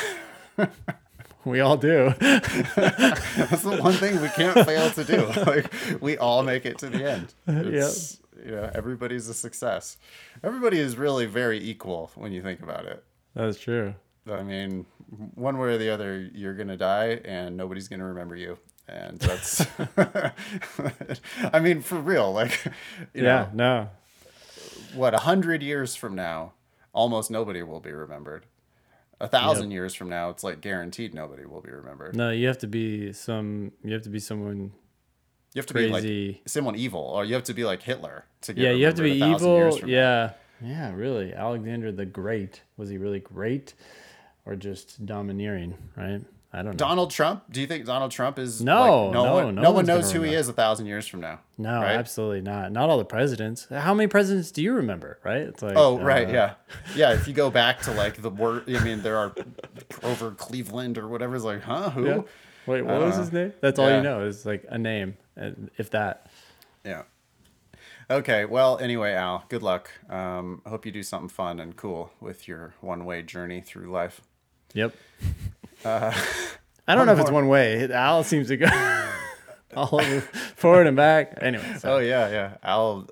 [1.46, 2.14] we all do.
[2.20, 5.32] That's the one thing we can't fail to do.
[5.46, 7.34] Like we all make it to the end.
[7.48, 8.25] It's, yep.
[8.44, 9.98] You know, everybody's a success.
[10.44, 13.04] Everybody is really very equal when you think about it.
[13.36, 13.96] That's true.
[14.32, 14.86] I mean,
[15.36, 19.66] one way or the other, you're gonna die, and nobody's gonna remember you and that's
[21.52, 22.66] i mean for real like
[23.16, 23.90] yeah know, no
[24.94, 26.54] what a hundred years from now
[26.96, 28.48] almost nobody will be remembered.
[29.20, 29.76] A thousand yep.
[29.76, 32.16] years from now, it's like guaranteed nobody will be remembered.
[32.16, 33.72] No, you have to be some.
[33.84, 34.72] You have to be someone.
[35.56, 35.88] You have to crazy.
[35.88, 38.62] be like someone evil, or you have to be like Hitler to get.
[38.62, 39.80] Yeah, you have to be evil.
[39.88, 40.68] Yeah, now.
[40.68, 41.34] yeah, really.
[41.34, 43.74] Alexander the Great was he really great,
[44.46, 45.76] or just domineering?
[45.96, 46.22] Right.
[46.52, 46.74] I don't know.
[46.74, 47.44] Donald Trump?
[47.50, 50.12] Do you think Donald Trump is no, like, no, no, one, no, no one knows
[50.12, 51.40] who he is a thousand years from now?
[51.58, 51.96] No, right?
[51.96, 52.74] absolutely not.
[52.74, 53.68] Not all the presidents.
[53.70, 55.20] How many presidents do you remember?
[55.24, 55.42] Right?
[55.42, 56.54] It's like oh, right, uh, yeah,
[56.96, 57.14] yeah.
[57.14, 59.34] If you go back to like the word, I mean, there are
[59.90, 61.36] Grover Cleveland or whatever.
[61.36, 61.92] It's like, huh?
[61.92, 62.06] Who?
[62.06, 62.22] Yeah.
[62.66, 63.22] Wait, what was know.
[63.22, 63.54] his name?
[63.62, 63.98] That's all yeah.
[63.98, 65.18] you know is like a name,
[65.78, 66.28] if that.
[66.84, 67.04] Yeah.
[68.10, 68.46] Okay.
[68.46, 69.90] Well, anyway, Al, good luck.
[70.10, 74.22] Um, hope you do something fun and cool with your one-way journey through life.
[74.74, 74.96] Yep.
[75.84, 76.14] Uh,
[76.88, 77.92] I don't know if it's one way.
[77.92, 78.68] Al seems to go
[79.76, 80.22] all over
[80.56, 81.38] forward and back.
[81.42, 81.76] Anyway.
[81.80, 81.96] So.
[81.96, 82.58] Oh yeah, yeah.
[82.64, 83.08] Al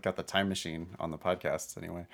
[0.00, 2.06] got the time machine on the podcast anyway.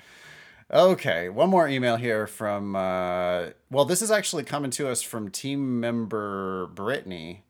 [0.71, 2.77] Okay, one more email here from.
[2.77, 7.45] Uh, well, this is actually coming to us from team member Brittany.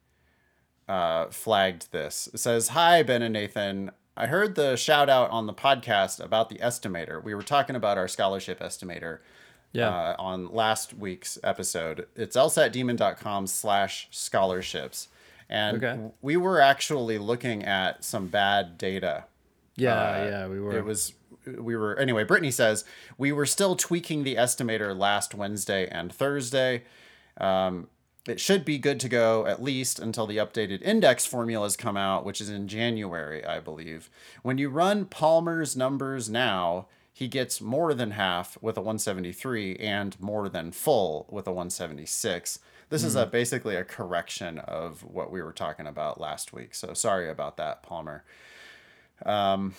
[0.88, 2.28] Uh, flagged this.
[2.32, 3.90] It says, "Hi Ben and Nathan.
[4.16, 7.22] I heard the shout out on the podcast about the estimator.
[7.22, 9.18] We were talking about our scholarship estimator."
[9.72, 9.88] yeah.
[9.88, 12.06] Uh, on last week's episode.
[12.16, 15.08] It's lsatdemon.com slash scholarships.
[15.48, 16.10] And okay.
[16.20, 19.24] we were actually looking at some bad data.
[19.76, 20.76] Yeah, uh, yeah, we were.
[20.76, 21.14] It was
[21.58, 22.84] we were anyway, Brittany says
[23.16, 26.84] we were still tweaking the estimator last Wednesday and Thursday.
[27.38, 27.88] Um,
[28.28, 32.24] it should be good to go at least until the updated index formulas come out,
[32.26, 34.10] which is in January, I believe.
[34.42, 40.20] When you run Palmer's numbers now, he gets more than half with a 173 and
[40.20, 42.60] more than full with a 176.
[42.90, 43.06] This mm.
[43.06, 43.30] is a hmm.
[43.30, 46.74] basically a correction of what we were talking about last week.
[46.74, 48.24] So sorry about that, Palmer.
[49.26, 49.74] Um,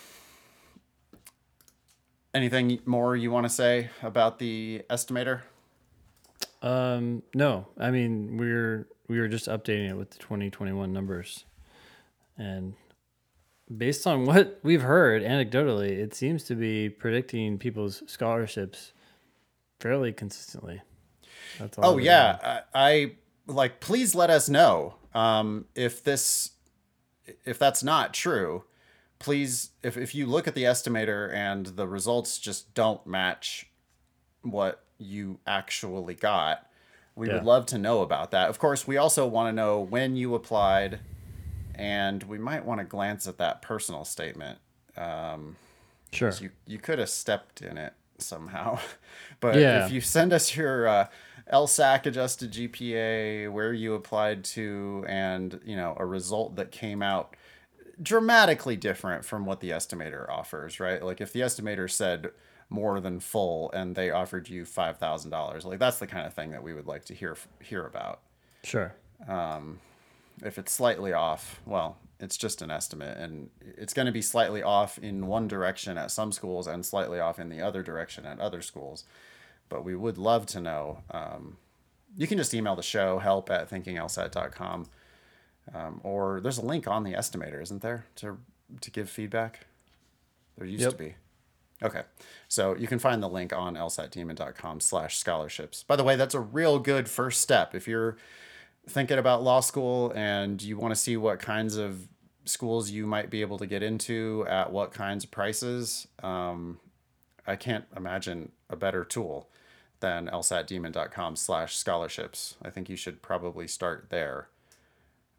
[2.33, 5.41] anything more you want to say about the estimator?
[6.61, 11.45] Um, no, I mean we're we were just updating it with the 2021 numbers,
[12.37, 12.73] and
[13.75, 18.93] based on what we've heard anecdotally, it seems to be predicting people's scholarships
[19.79, 20.81] fairly consistently.
[21.59, 21.85] That's all.
[21.85, 23.11] Oh yeah, I, I,
[23.47, 23.79] like.
[23.79, 26.51] Please let us know um, if this
[27.45, 28.63] if that's not true.
[29.19, 33.69] Please, if if you look at the estimator and the results just don't match
[34.41, 36.65] what you actually got.
[37.15, 37.35] We yeah.
[37.35, 38.49] would love to know about that.
[38.49, 40.99] Of course, we also want to know when you applied,
[41.75, 44.59] and we might want to glance at that personal statement.
[44.95, 45.55] Um,
[46.11, 46.31] sure.
[46.39, 48.79] You you could have stepped in it somehow,
[49.39, 49.85] but yeah.
[49.85, 51.07] if you send us your uh,
[51.51, 57.35] LSAC adjusted GPA, where you applied to, and you know a result that came out
[58.01, 61.03] dramatically different from what the estimator offers, right?
[61.03, 62.31] Like if the estimator said
[62.69, 65.65] more than full and they offered you $5,000.
[65.65, 68.21] Like that's the kind of thing that we would like to hear hear about.
[68.63, 68.93] Sure.
[69.27, 69.79] Um,
[70.43, 74.61] if it's slightly off, well, it's just an estimate and it's going to be slightly
[74.61, 78.39] off in one direction at some schools and slightly off in the other direction at
[78.39, 79.03] other schools.
[79.67, 80.99] But we would love to know.
[81.11, 81.57] Um,
[82.17, 84.87] you can just email the show help at thinkinglsat.com.
[85.73, 88.37] Um, or there's a link on the estimator, isn't there, to
[88.81, 89.65] to give feedback?
[90.57, 90.91] There used yep.
[90.91, 91.15] to be.
[91.81, 92.01] Okay.
[92.47, 95.83] So you can find the link on lsatdemon.com slash scholarships.
[95.83, 97.73] By the way, that's a real good first step.
[97.73, 98.17] If you're
[98.87, 102.07] thinking about law school and you want to see what kinds of
[102.45, 106.79] schools you might be able to get into at what kinds of prices, um,
[107.47, 109.49] I can't imagine a better tool
[110.01, 112.55] than lsatdemon.com slash scholarships.
[112.61, 114.49] I think you should probably start there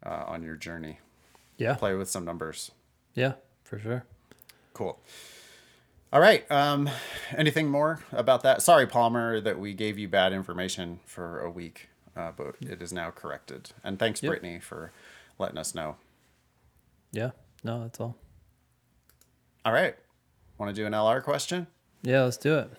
[0.05, 0.99] uh, on your journey.
[1.57, 1.75] Yeah.
[1.75, 2.71] Play with some numbers.
[3.13, 3.33] Yeah,
[3.63, 4.05] for sure.
[4.73, 4.99] Cool.
[6.13, 6.49] All right.
[6.51, 6.89] Um,
[7.37, 8.61] anything more about that?
[8.61, 12.91] Sorry, Palmer, that we gave you bad information for a week, uh, but it is
[12.91, 13.71] now corrected.
[13.83, 14.31] And thanks, yep.
[14.31, 14.91] Brittany, for
[15.39, 15.95] letting us know.
[17.11, 17.31] Yeah.
[17.63, 18.17] No, that's all.
[19.63, 19.95] All right.
[20.57, 21.67] Want to do an LR question?
[22.01, 22.71] Yeah, let's do it.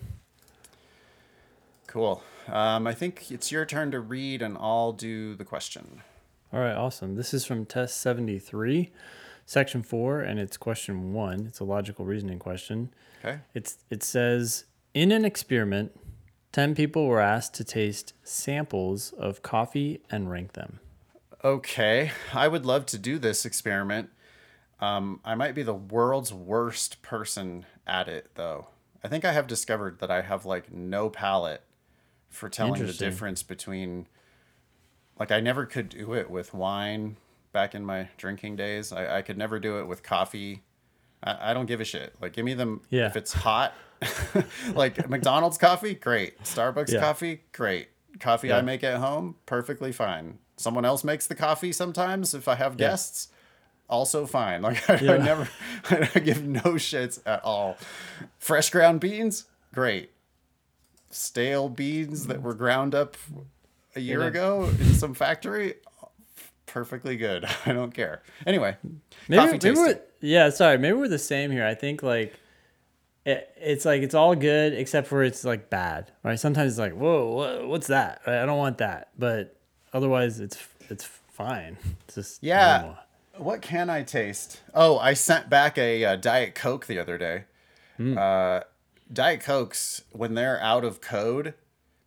[1.87, 2.23] Cool.
[2.47, 6.01] Um, I think it's your turn to read, and I'll do the question.
[6.53, 6.75] All right.
[6.75, 7.15] Awesome.
[7.15, 8.91] This is from test 73
[9.45, 11.47] section four, and it's question one.
[11.47, 12.93] It's a logical reasoning question.
[13.23, 13.39] Okay.
[13.53, 15.99] It's it says in an experiment,
[16.51, 20.79] ten people were asked to taste samples of coffee and rank them.
[21.43, 24.09] Okay, I would love to do this experiment.
[24.79, 28.67] Um, I might be the world's worst person at it, though.
[29.03, 31.63] I think I have discovered that I have like no palate
[32.29, 34.07] for telling the difference between.
[35.19, 37.17] Like I never could do it with wine
[37.53, 38.91] back in my drinking days.
[38.91, 40.63] I, I could never do it with coffee.
[41.23, 42.13] I, I don't give a shit.
[42.19, 42.81] Like, give me them.
[42.89, 43.07] Yeah.
[43.07, 43.73] If it's hot,
[44.73, 46.41] like McDonald's coffee, great.
[46.43, 46.99] Starbucks yeah.
[46.99, 47.89] coffee, great.
[48.19, 48.57] Coffee yeah.
[48.57, 50.39] I make at home, perfectly fine.
[50.57, 53.29] Someone else makes the coffee sometimes if I have guests,
[53.89, 54.61] also fine.
[54.61, 55.47] Like, I, I never,
[55.89, 57.77] I give no shits at all.
[58.39, 60.11] Fresh ground beans, great.
[61.09, 63.15] Stale beans that were ground up
[63.95, 65.75] a year ago in some factory,
[66.65, 67.45] perfectly good.
[67.65, 68.23] I don't care.
[68.45, 68.75] Anyway,
[69.27, 70.77] maybe, maybe we're, yeah, sorry.
[70.77, 71.65] Maybe we're the same here.
[71.65, 72.33] I think like
[73.25, 76.39] it, it's like it's all good except for it's like bad, right?
[76.39, 78.21] Sometimes it's like, whoa, what, what's that?
[78.27, 78.41] Right?
[78.41, 79.55] I don't want that, but
[79.93, 80.57] otherwise it's
[80.89, 81.77] it's fine.
[82.05, 82.79] It's just yeah.
[82.79, 82.97] Normal.
[83.37, 84.61] What can I taste?
[84.75, 87.45] Oh, I sent back a, a Diet Coke the other day.
[87.99, 88.15] Mm.
[88.15, 88.63] Uh,
[89.11, 91.55] Diet Cokes when they're out of code,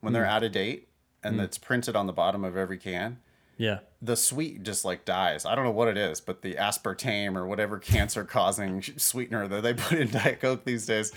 [0.00, 0.14] when mm.
[0.14, 0.30] they're hmm.
[0.30, 0.85] out of date,
[1.26, 1.44] and mm.
[1.44, 3.18] it's printed on the bottom of every can
[3.58, 3.78] yeah.
[4.02, 5.46] The sweet just like dies.
[5.46, 9.62] I don't know what it is, but the aspartame or whatever cancer causing sweetener that
[9.62, 11.12] they put in Diet Coke these days,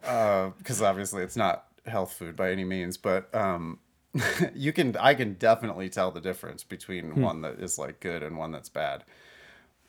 [0.00, 3.78] because uh, obviously it's not health food by any means, but um,
[4.54, 7.22] you can, I can definitely tell the difference between hmm.
[7.22, 9.04] one that is like good and one that's bad.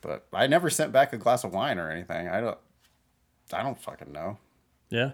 [0.00, 2.28] But I never sent back a glass of wine or anything.
[2.28, 2.58] I don't,
[3.52, 4.38] I don't fucking know.
[4.88, 5.10] Yeah.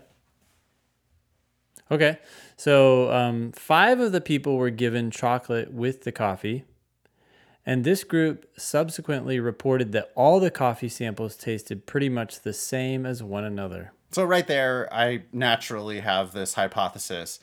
[1.91, 2.19] Okay.
[2.57, 6.65] So um, five of the people were given chocolate with the coffee.
[7.69, 13.05] And this group subsequently reported that all the coffee samples tasted pretty much the same
[13.05, 13.93] as one another.
[14.13, 17.41] So, right there, I naturally have this hypothesis.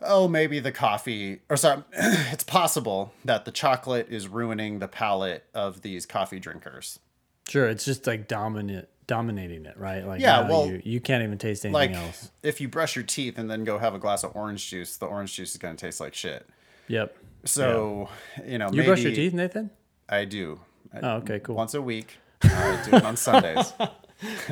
[0.00, 5.44] oh, maybe the coffee, or sorry, it's possible that the chocolate is ruining the palate
[5.54, 7.00] of these coffee drinkers.
[7.48, 10.06] Sure, it's just like dominant, dominating it, right?
[10.06, 12.30] Like, Yeah, well, you, you can't even taste anything Like, else.
[12.42, 15.06] if you brush your teeth and then go have a glass of orange juice, the
[15.06, 16.46] orange juice is going to taste like shit.
[16.88, 17.16] Yep.
[17.44, 18.08] So,
[18.46, 19.70] you know, You brush your teeth, Nathan?
[20.08, 20.60] I do.
[21.02, 21.56] Oh, okay, cool.
[21.56, 22.18] Once a week.
[22.42, 23.72] I do it on Sundays.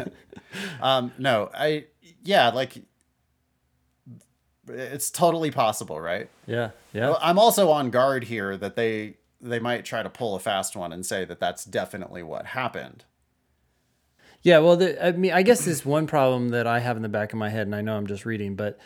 [0.80, 1.86] um, no, I,
[2.22, 2.82] yeah, like,
[4.68, 6.28] it's totally possible, right?
[6.46, 7.14] Yeah, yeah.
[7.20, 10.92] I'm also on guard here that they they might try to pull a fast one
[10.92, 13.04] and say that that's definitely what happened.
[14.42, 17.08] Yeah, well, the, I mean, I guess this one problem that I have in the
[17.08, 18.78] back of my head, and I know I'm just reading, but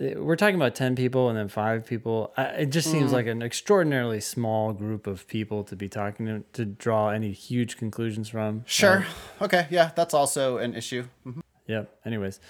[0.00, 2.32] uh, we're talking about 10 people and then five people.
[2.36, 6.44] I, it just seems like an extraordinarily small group of people to be talking to,
[6.54, 8.64] to draw any huge conclusions from.
[8.66, 9.04] Sure.
[9.42, 9.66] okay.
[9.70, 11.04] Yeah, that's also an issue.
[11.26, 11.42] Mhm.
[11.66, 11.94] Yep.
[12.06, 12.40] Anyways,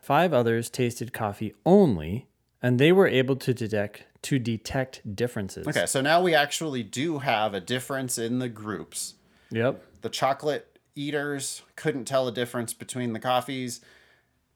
[0.00, 2.28] five others tasted coffee only,
[2.62, 5.66] and they were able to detect to detect differences.
[5.66, 9.14] Okay, so now we actually do have a difference in the groups.
[9.50, 9.84] Yep.
[10.02, 13.80] The chocolate eaters couldn't tell a difference between the coffees.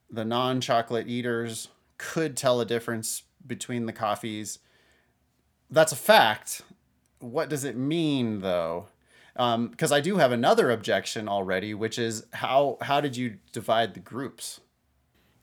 [0.09, 4.59] The non-chocolate eaters could tell a difference between the coffees.
[5.69, 6.61] That's a fact.
[7.19, 8.87] What does it mean though?
[9.35, 13.93] Um, because I do have another objection already, which is how how did you divide
[13.93, 14.61] the groups?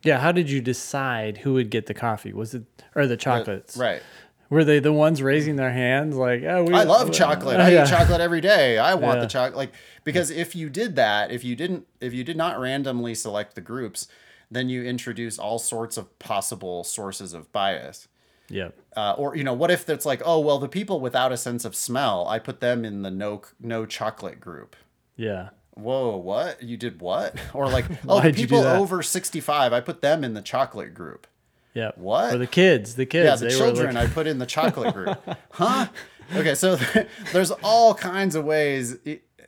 [0.03, 0.19] Yeah.
[0.19, 2.33] How did you decide who would get the coffee?
[2.33, 2.65] Was it
[2.95, 3.77] or the chocolates?
[3.77, 4.03] Right.
[4.51, 7.59] Were they the ones raising their hands like, oh, we, I love chocolate.
[7.61, 7.85] I Yeah.
[7.85, 8.79] eat chocolate every day.
[8.79, 9.23] I want Yeah.
[9.23, 9.57] the chocolate.
[9.57, 9.73] Like
[10.05, 13.61] because if you did that, if you didn't, if you did not randomly select the
[13.61, 14.07] groups,
[14.51, 18.09] then you introduce all sorts of possible sources of bias.
[18.51, 18.69] Yeah.
[18.95, 21.65] Uh, or you know, what if it's like, oh well, the people without a sense
[21.65, 24.77] of smell, I put them in the no no chocolate group.
[25.17, 25.49] Yeah.
[25.77, 26.63] Whoa, what?
[26.63, 27.35] You did what?
[27.53, 31.27] Or like, oh, people over sixty five, I put them in the chocolate group.
[31.75, 31.99] Yep.
[31.99, 32.33] What?
[32.33, 33.27] For the kids, the kids.
[33.27, 35.20] Yeah, the they children I put in the chocolate group.
[35.51, 35.89] huh?
[36.35, 36.77] Okay, so
[37.33, 38.97] there's all kinds of ways,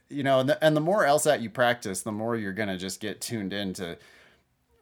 [0.08, 2.76] you know, and the, and the more LSAT you practice, the more you're going to
[2.76, 3.96] just get tuned into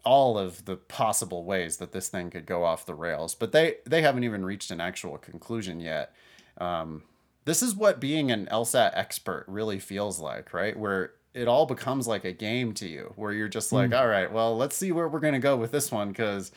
[0.05, 3.35] all of the possible ways that this thing could go off the rails.
[3.35, 6.15] But they they haven't even reached an actual conclusion yet.
[6.59, 7.03] Um,
[7.45, 10.79] this is what being an LSAT expert really feels like, right?
[10.79, 14.33] Where it all becomes like a game to you, where you're just like, all right,
[14.33, 16.53] well, let's see where we're going to go with this one because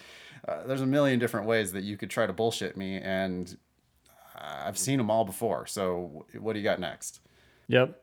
[0.48, 3.58] uh, there's a million different ways that you could try to bullshit me, and
[4.36, 5.66] I've seen them all before.
[5.68, 7.20] So what do you got next?
[7.68, 8.02] Yep.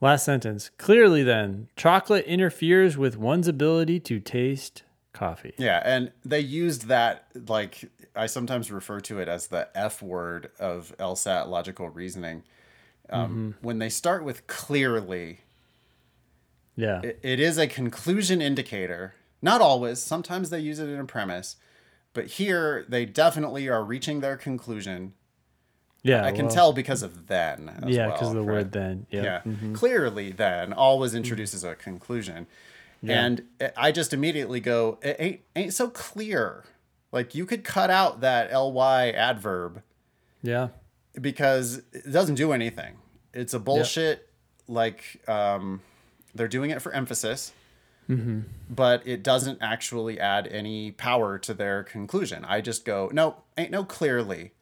[0.00, 0.70] Last sentence.
[0.78, 4.82] Clearly, then, chocolate interferes with one's ability to taste
[5.12, 5.54] coffee.
[5.56, 10.50] Yeah, and they used that like I sometimes refer to it as the F word
[10.58, 12.42] of LSAT logical reasoning.
[13.10, 15.40] Um, When they start with clearly,
[16.76, 17.00] Yeah.
[17.02, 19.14] it, it is a conclusion indicator.
[19.42, 20.00] Not always.
[20.00, 21.56] Sometimes they use it in a premise,
[22.14, 25.12] but here they definitely are reaching their conclusion.
[26.02, 26.24] yeah.
[26.24, 27.68] I can well, tell because of then.
[27.82, 28.54] As Yeah, well, because of the right?
[28.54, 29.06] word then.
[29.10, 29.24] Yep.
[29.24, 29.40] Yeah.
[29.52, 29.74] Mhm.
[29.74, 32.46] Clearly, then always introduces a conclusion,
[33.02, 33.24] yeah.
[33.24, 33.42] and
[33.76, 36.64] I just immediately go, it ain't ain't so clear.
[37.12, 39.82] Like you could cut out that ly adverb
[40.42, 40.68] Yeah.
[41.20, 42.96] because it doesn't do anything.
[43.32, 44.28] It's a bullshit.
[44.68, 45.80] Like um,
[46.34, 47.52] they're doing it for emphasis,
[48.08, 52.44] but it doesn't actually add any power to their conclusion.
[52.44, 54.52] I just go, no, ain't no clearly.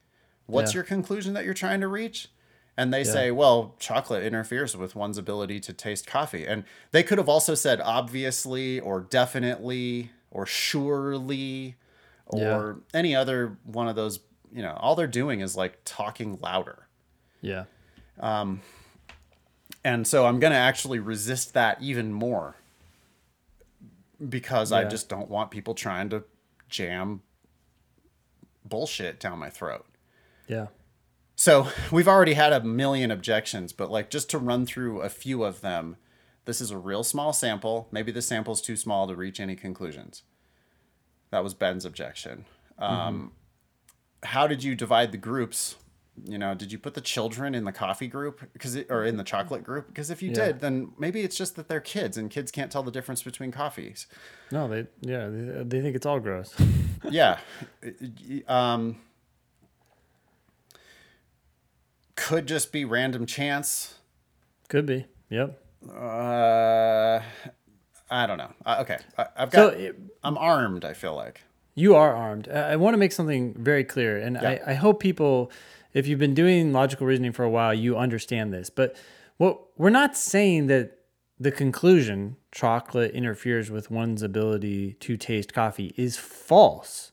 [0.46, 0.78] What's Yeah.
[0.78, 2.28] your conclusion that you're trying to reach?
[2.76, 6.46] And they say, well, chocolate interferes with one's ability to taste coffee.
[6.46, 11.76] And they could have also said obviously or definitely or surely
[12.26, 12.38] or
[12.92, 12.98] Yeah.
[12.98, 14.20] any other one of those.
[14.54, 16.86] You know, all they're doing is like talking louder.
[17.42, 17.64] Yeah.
[18.20, 18.62] Um,
[19.84, 22.56] and so I'm going to actually resist that even more
[24.28, 26.24] because I just don't want people trying to
[26.68, 27.22] jam
[28.64, 29.86] bullshit down my throat.
[30.46, 30.68] Yeah.
[31.36, 35.44] So we've already had a million objections, but like just to run through a few
[35.44, 35.96] of them,
[36.44, 37.88] this is a real small sample.
[37.90, 40.22] Maybe the sample's too small to reach any conclusions.
[41.30, 42.44] That was Ben's objection.
[42.78, 43.32] Um,
[44.22, 45.76] How did you divide the groups?
[46.24, 49.24] You know, did you put the children in the coffee group because or in the
[49.24, 49.88] chocolate group?
[49.88, 50.46] Because if you Yeah.
[50.46, 53.50] did, then maybe it's just that they're kids and kids can't tell the difference between
[53.50, 54.06] coffees.
[54.50, 56.54] No, they, yeah, they, they think it's all gross.
[57.10, 57.38] yeah.
[58.46, 58.96] Um,
[62.14, 63.94] could just be random chance.
[64.68, 65.06] Could be.
[65.30, 65.58] Yep.
[65.90, 67.20] Uh,
[68.10, 68.52] I don't know.
[68.64, 69.80] Uh, okay, I, I've So got.
[69.80, 70.84] it- I'm armed.
[70.84, 71.40] I feel like.
[71.74, 72.48] You are armed.
[72.48, 74.60] I, I want to make something very clear, and Yeah.
[74.66, 75.50] I, I hope people,
[75.92, 78.70] if you've been doing logical reasoning for a while, you understand this.
[78.70, 78.96] But
[79.36, 80.98] what we're not saying that
[81.38, 87.12] the conclusion chocolate interferes with one's ability to taste coffee is false.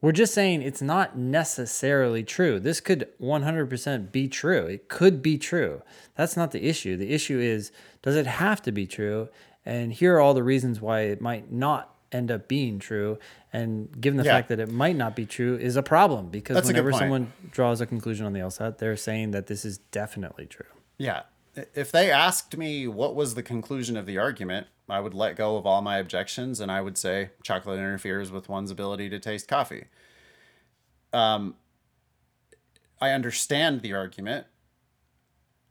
[0.00, 2.58] We're just saying it's not necessarily true.
[2.58, 4.64] This could 100% be true.
[4.64, 5.82] It could be true.
[6.14, 6.96] That's not the issue.
[6.96, 9.28] The issue is does it have to be true?
[9.66, 13.18] And here are all the reasons why it might not end up being true.
[13.52, 14.32] And given the Yeah.
[14.32, 17.80] fact that it might not be true is a problem because That's whenever someone draws
[17.80, 20.66] a conclusion on the LSAT, they're saying that this is definitely true.
[20.98, 21.22] Yeah.
[21.74, 25.56] If they asked me what was the conclusion of the argument, I would let go
[25.56, 29.46] of all my objections and I would say chocolate interferes with one's ability to taste
[29.48, 29.86] coffee.
[31.12, 31.56] Um,
[33.00, 34.46] I understand the argument.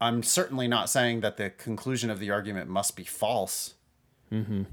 [0.02, 3.76] I'm certainly not saying that the conclusion of the argument must be false.
[4.32, 4.64] Mm-hmm.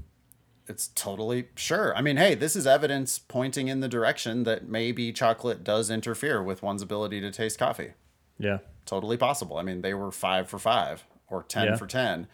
[0.69, 1.95] It's totally sure.
[1.95, 6.43] I mean, hey, this is evidence pointing in the direction that maybe chocolate does interfere
[6.43, 7.93] with one's ability to taste coffee
[8.37, 8.57] Yeah.
[8.85, 9.57] totally possible.
[9.57, 11.75] I mean, they were five for five or 10 Yeah.
[11.77, 12.27] for 10.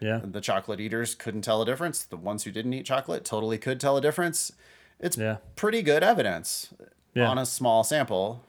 [0.00, 0.20] Yeah.
[0.24, 2.04] The chocolate eaters couldn't tell a difference.
[2.04, 4.52] The ones who didn't eat chocolate totally could tell a difference.
[4.98, 5.36] It's Yeah.
[5.56, 6.72] pretty good evidence
[7.14, 7.28] Yeah.
[7.28, 8.44] on a small sample,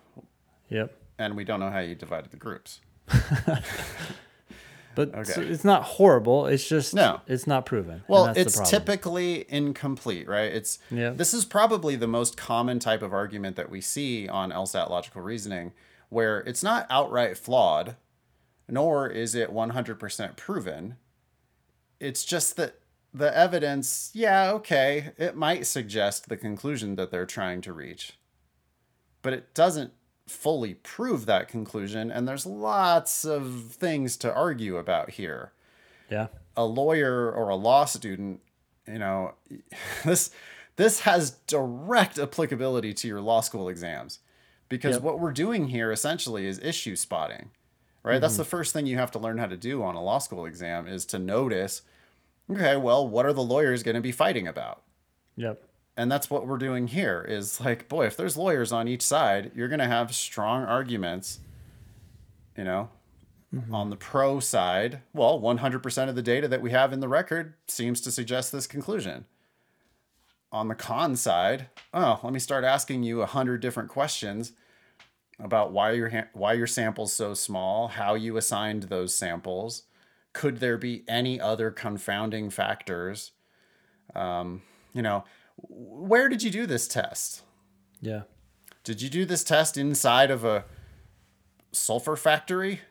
[0.69, 0.93] Yep.
[1.19, 2.79] and we don't know how you divided the groups.
[4.95, 5.31] But Okay.
[5.31, 6.45] so it's not horrible.
[6.47, 7.21] It's just No.
[7.27, 8.03] it's not proven.
[8.07, 10.51] Well, it's typically incomplete, right?
[10.51, 11.09] It's Yeah.
[11.11, 15.21] this is probably the most common type of argument that we see on LSAT logical
[15.21, 15.73] reasoning,
[16.09, 17.95] where it's not outright flawed,
[18.67, 20.97] nor is it 100% proven.
[21.99, 22.79] It's just that
[23.13, 28.17] the evidence, yeah, okay, it might suggest the conclusion that they're trying to reach,
[29.21, 29.93] but it doesn't
[30.27, 35.51] fully prove that conclusion, and there's lots of things to argue about here
[36.09, 36.27] Yeah.
[36.57, 38.41] a lawyer or a law student,
[38.87, 39.33] you know,
[40.05, 40.31] this
[40.77, 44.19] this has direct applicability to your law school exams
[44.67, 45.03] because Yep.
[45.03, 47.51] what we're doing here essentially is issue spotting.
[48.03, 48.19] Right?
[48.21, 48.41] That's Mm-hmm.
[48.41, 50.87] the first thing you have to learn how to do on a law school exam
[50.87, 51.81] is to notice
[52.51, 54.83] okay, well, what are the lawyers going to be fighting about?
[55.37, 55.63] Yep.
[55.97, 59.51] And that's what we're doing here is like, boy, if there's lawyers on each side,
[59.55, 61.39] you're going to have strong arguments,
[62.57, 62.89] you know,
[63.71, 64.99] on the pro side.
[65.13, 68.67] Well, 100% of the data that we have in the record seems to suggest this
[68.67, 69.25] conclusion.
[70.51, 74.53] On the con side, oh, let me start asking you a hundred different questions
[75.39, 79.83] about why your ha- why your sample's so small, how you assigned those samples,
[80.31, 83.31] could there be any other confounding factors?
[84.13, 84.61] Um,
[84.93, 85.25] you know,
[85.57, 87.43] where did you do this test?
[88.01, 88.23] Yeah.
[88.83, 90.65] Did you do this test inside of a
[91.71, 92.81] sulfur factory?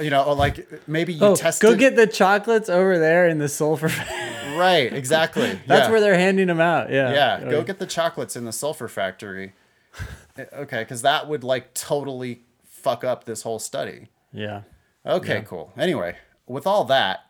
[0.00, 1.62] you know, like maybe you Oh, tested.
[1.70, 3.88] go get the chocolates over there in the sulfur.
[3.88, 4.18] Factory.
[4.52, 5.58] Right, exactly.
[5.66, 5.90] That's yeah.
[5.90, 6.90] where they're handing them out.
[6.90, 7.10] Yeah.
[7.40, 9.54] Yeah, go get the chocolates in the sulfur factory.
[10.38, 14.08] Okay, because that would like totally fuck up this whole study.
[14.32, 14.62] Yeah.
[15.04, 15.72] Okay, cool.
[15.76, 16.16] Anyway,
[16.46, 17.20] with all that,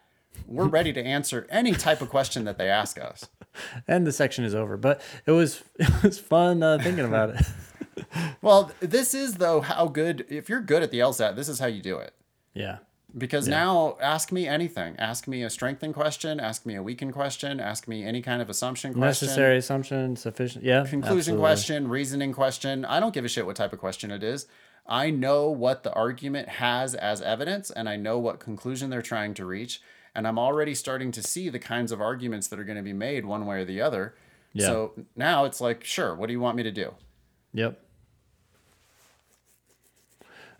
[0.46, 3.28] we're ready to answer any type of question that they ask us.
[3.86, 7.46] And the section is over, but it was it was fun uh, thinking about it.
[8.40, 10.26] Well, this is though how good.
[10.28, 12.14] If you're good at the LSAT, this is how you do it.
[12.54, 12.78] yeah.
[13.16, 14.96] Because now, ask me anything.
[14.98, 16.40] Ask me a strengthen question.
[16.40, 17.60] Ask me a weaken question.
[17.60, 19.26] Ask me any kind of assumption question.
[19.26, 20.64] Necessary assumption, sufficient.
[20.64, 20.84] Yeah.
[20.86, 21.40] conclusion absolutely.
[21.40, 22.86] question, reasoning question.
[22.86, 24.46] I don't give a shit what type of question it is.
[24.86, 29.34] I know what the argument has as evidence and I know what conclusion they're trying
[29.34, 29.82] to reach.
[30.14, 32.92] And I'm already starting to see the kinds of arguments that are going to be
[32.92, 34.14] made one way or the other.
[34.52, 34.66] Yeah.
[34.66, 36.94] So now it's like, sure, what do you want me to do?
[37.54, 37.80] Yep.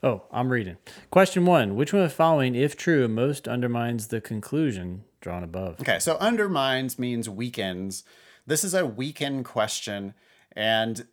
[0.02, 0.78] Oh, I'm reading.
[1.10, 5.80] Question one Which one of the following, if true, most undermines the conclusion drawn above?
[5.80, 8.02] Okay, so undermines means weakens.
[8.46, 10.14] This is a weaken question.
[10.56, 11.06] And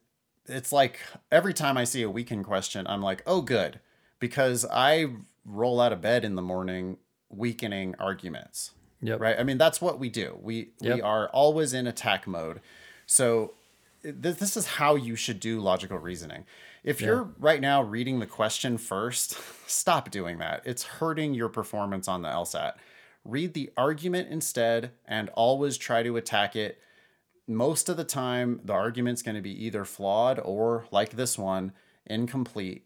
[0.48, 1.00] it's like
[1.32, 3.80] every time I see a weaken question, I'm like, oh, good.
[4.20, 5.08] Because I
[5.46, 6.98] roll out of bed in the morning
[7.30, 8.72] weakening arguments.
[9.02, 9.20] Yep.
[9.22, 9.40] Right?
[9.40, 10.38] I mean, that's what we do.
[10.42, 12.60] We we are always in attack mode.
[13.06, 13.54] So
[14.04, 16.46] this, this is how you should do logical reasoning.
[16.84, 20.62] If you're right now reading the question first, stop doing that.
[20.66, 22.74] It's hurting your performance on the LSAT.
[23.26, 26.80] Read the argument instead and always try to attack it.
[27.48, 31.74] Most of the time, the argument's going to be either flawed or, like this one,
[32.06, 32.86] incomplete.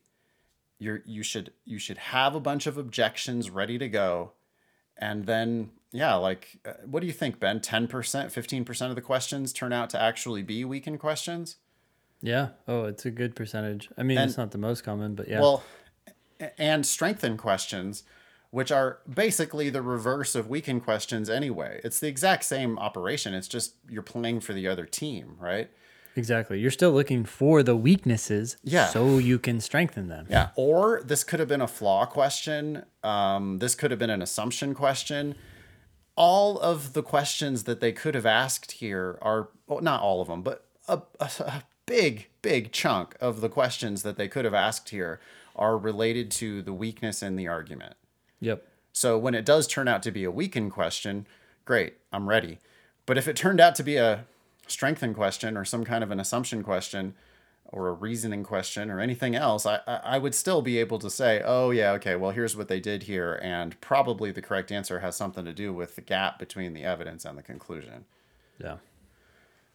[0.84, 4.34] You're, you should you should have a bunch of objections ready to go,
[4.97, 7.61] and then yeah, like uh, what do you think, Ben?
[7.61, 11.57] Ten percent, fifteen percent of the questions turn out to actually be weakened questions.
[12.21, 12.49] Yeah.
[12.67, 13.89] Oh, it's a good percentage.
[13.97, 15.39] I mean, And- it's not the most common, but yeah.
[15.41, 15.63] Well,
[16.57, 18.03] and strengthen questions,
[18.49, 21.79] which are basically the reverse of weaken questions anyway.
[21.84, 23.34] It's the exact same operation.
[23.34, 25.69] It's just you're playing for the other team, right?
[26.16, 26.59] Exactly.
[26.59, 28.88] You're still looking for the weaknesses Yeah.
[28.88, 30.28] so you can strengthen them.
[30.30, 30.49] Yeah.
[30.55, 32.84] Or this could have been a flaw question.
[33.03, 35.36] Um, this could have been an assumption question.
[36.16, 40.28] all of the questions that they could have asked here are well, not all of
[40.28, 44.53] them, but a, a, a big, big chunk of the questions that they could have
[44.53, 45.20] asked here
[45.55, 47.95] are related to the weakness in the argument.
[48.41, 48.64] Yep.
[48.91, 51.26] So when it does turn out to be a weakened question,
[51.66, 52.59] great, I'm ready.
[53.07, 54.26] But if it turned out to be a
[54.68, 57.14] strengthened question or some kind of an assumption question
[57.66, 61.41] or a reasoning question or anything else, I, I would still be able to say,
[61.43, 63.39] oh, yeah, okay, well, here's what they did here.
[63.41, 67.26] And probably the correct answer has something to do with the gap between the evidence
[67.26, 68.05] and the conclusion.
[68.59, 68.78] Yeah.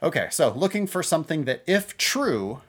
[0.01, 2.61] Okay, so looking for something that, if true,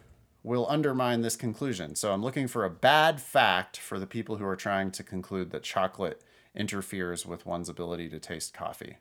[0.41, 1.93] will undermine this conclusion.
[1.95, 5.51] So I'm looking for a bad fact for the people who are trying to conclude
[5.51, 6.23] that chocolate
[6.55, 8.97] interferes with one's ability to taste coffee.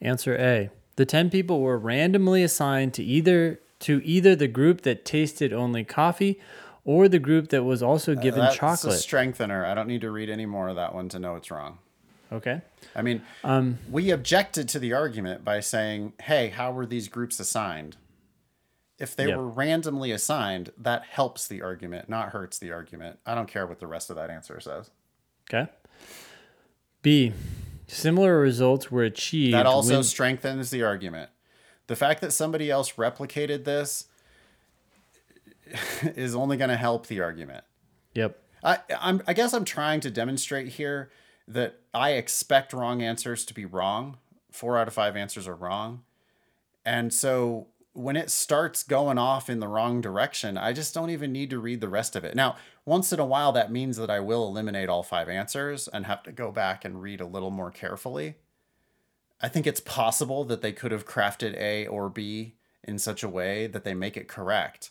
[0.00, 0.70] Answer A.
[0.98, 5.84] The 10 people were randomly assigned to either to either the group that tasted only
[5.84, 6.40] coffee
[6.84, 8.94] or the group that was also uh, given uh, that's chocolate.
[8.94, 9.64] a strengthener.
[9.64, 11.78] I don't need to read any more of that one to know it's wrong.
[12.32, 12.62] Okay.
[12.96, 17.38] I mean, um, we objected to the argument by saying, "Hey, how were these groups
[17.38, 17.96] assigned?"
[18.98, 19.36] If they yep.
[19.36, 23.20] were randomly assigned, that helps the argument, not hurts the argument.
[23.24, 24.90] I don't care what the rest of that answer says.
[25.48, 25.70] Okay.
[27.02, 27.34] B.
[27.88, 29.54] Similar results were achieved.
[29.54, 30.02] That also when...
[30.04, 31.30] strengthens the argument.
[31.86, 34.06] The fact that somebody else replicated this
[36.02, 37.64] is only going to help the argument.
[38.14, 38.38] Yep.
[38.62, 41.10] I, I'm, I guess I'm trying to demonstrate here
[41.46, 44.18] that I expect wrong answers to be wrong.
[44.50, 46.02] Four out of five answers are wrong.
[46.84, 47.68] And so
[47.98, 51.58] when it starts going off in the wrong direction, I just don't even need to
[51.58, 52.36] read the rest of it.
[52.36, 56.06] Now, once in a while, that means that I will eliminate all five answers and
[56.06, 58.36] have to go back and read a little more carefully.
[59.40, 63.28] I think it's possible that they could have crafted A or B in such a
[63.28, 64.90] way that they make it correct.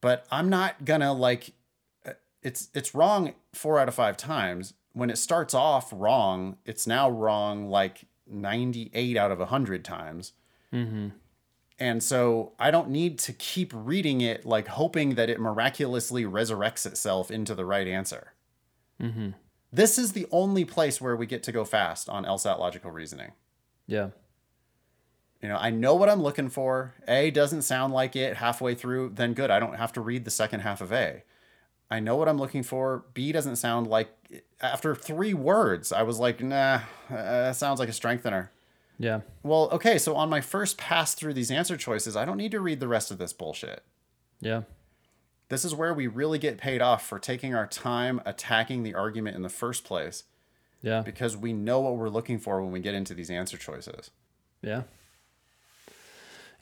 [0.00, 1.52] But I'm not gonna like
[2.06, 2.12] uh,
[2.44, 4.74] it's it's wrong four out of five times.
[4.92, 10.32] When it starts off wrong, it's now wrong like 98 out of 100 times.
[10.72, 11.08] Mm-hmm.
[11.80, 16.86] And so I don't need to keep reading it like hoping that it miraculously resurrects
[16.86, 18.32] itself into the right answer.
[19.00, 19.30] Mm-hmm.
[19.72, 23.32] This is the only place where we get to go fast on LSAT logical reasoning.
[23.86, 24.08] Yeah.
[25.40, 26.94] You know, I know what I'm looking for.
[27.06, 29.50] A doesn't sound like it halfway through, then good.
[29.50, 31.22] I don't have to read the second half of A.
[31.90, 33.04] I know what I'm looking for.
[33.14, 34.08] B doesn't sound like
[34.60, 38.50] after three words, I was like, nah, uh, sounds like a strengthener.
[38.98, 39.20] Yeah.
[39.42, 42.60] Well, okay, so on my first pass through these answer choices, I don't need to
[42.60, 43.82] read the rest of this bullshit.
[44.40, 44.62] Yeah.
[45.48, 49.36] This is where we really get paid off for taking our time attacking the argument
[49.36, 50.24] in the first place.
[50.82, 51.00] Yeah.
[51.02, 54.10] Because we know what we're looking for when we get into these answer choices.
[54.62, 54.82] Yeah.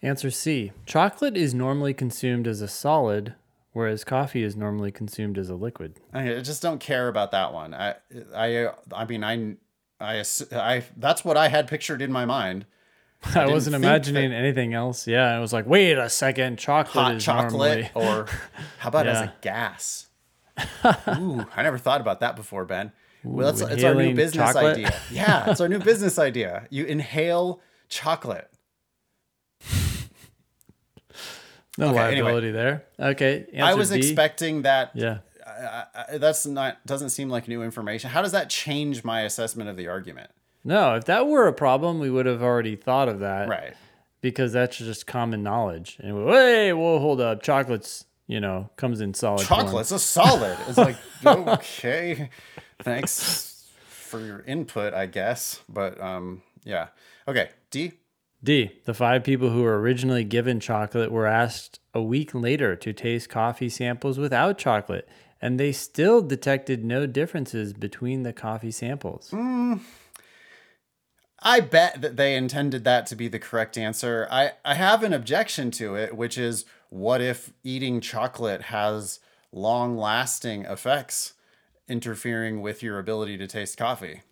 [0.02, 0.72] Answer C.
[0.84, 3.34] Chocolate is normally consumed as a solid,
[3.72, 5.98] whereas coffee is normally consumed as a liquid.
[6.12, 7.74] I just don't care about that one.
[7.74, 7.96] I
[8.34, 9.56] I I mean I
[10.00, 10.22] I
[10.52, 12.66] I that's what I had pictured in my mind.
[13.34, 15.06] I, I wasn't imagining anything else.
[15.06, 18.20] Yeah, I was like, wait a second, chocolate hot chocolate, normally...
[18.20, 18.26] or
[18.78, 19.12] how about yeah.
[19.12, 20.06] as a gas?
[21.18, 22.92] Ooh, I never thought about that before, Ben.
[23.24, 24.76] Ooh, well, that's it's our new business chocolate?
[24.76, 25.00] idea.
[25.10, 26.66] Yeah, it's our new business idea.
[26.70, 28.50] You inhale chocolate.
[31.78, 32.52] no okay, liability anyway.
[32.52, 32.84] there.
[32.98, 33.96] Okay, I was D.
[33.96, 34.92] expecting that.
[34.94, 35.18] Yeah.
[35.58, 38.10] I, I, that's not doesn't seem like new information.
[38.10, 40.30] How does that change my assessment of the argument?
[40.64, 43.48] No, if that were a problem, we would have already thought of that.
[43.48, 43.74] Right.
[44.20, 45.98] Because that's just common knowledge.
[46.00, 47.42] And we, hey, we'll hold up.
[47.42, 49.46] Chocolate's, you know, comes in solid.
[49.46, 49.96] Chocolate's form.
[49.96, 50.58] a solid.
[50.66, 50.96] It's like,
[51.26, 52.30] okay,
[52.82, 55.62] thanks for your input, I guess.
[55.68, 56.88] But um, yeah.
[57.28, 57.50] Okay.
[57.70, 57.92] D.
[58.42, 58.72] D.
[58.84, 63.28] The five people who were originally given chocolate were asked a week later to taste
[63.28, 65.08] coffee samples without chocolate,
[65.40, 69.30] and they still detected no differences between the coffee samples.
[69.30, 69.80] Mm,
[71.40, 74.26] I bet that they intended that to be the correct answer.
[74.30, 79.20] I, I have an objection to it, which is what if eating chocolate has
[79.52, 81.34] long lasting effects
[81.88, 84.22] interfering with your ability to taste coffee?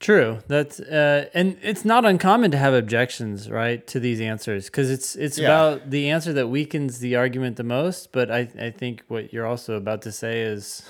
[0.00, 0.38] True.
[0.48, 5.14] That's uh, and it's not uncommon to have objections, right, to these answers because it's
[5.14, 5.46] it's yeah.
[5.46, 8.10] about the answer that weakens the argument the most.
[8.10, 10.88] But I I think what you're also about to say is,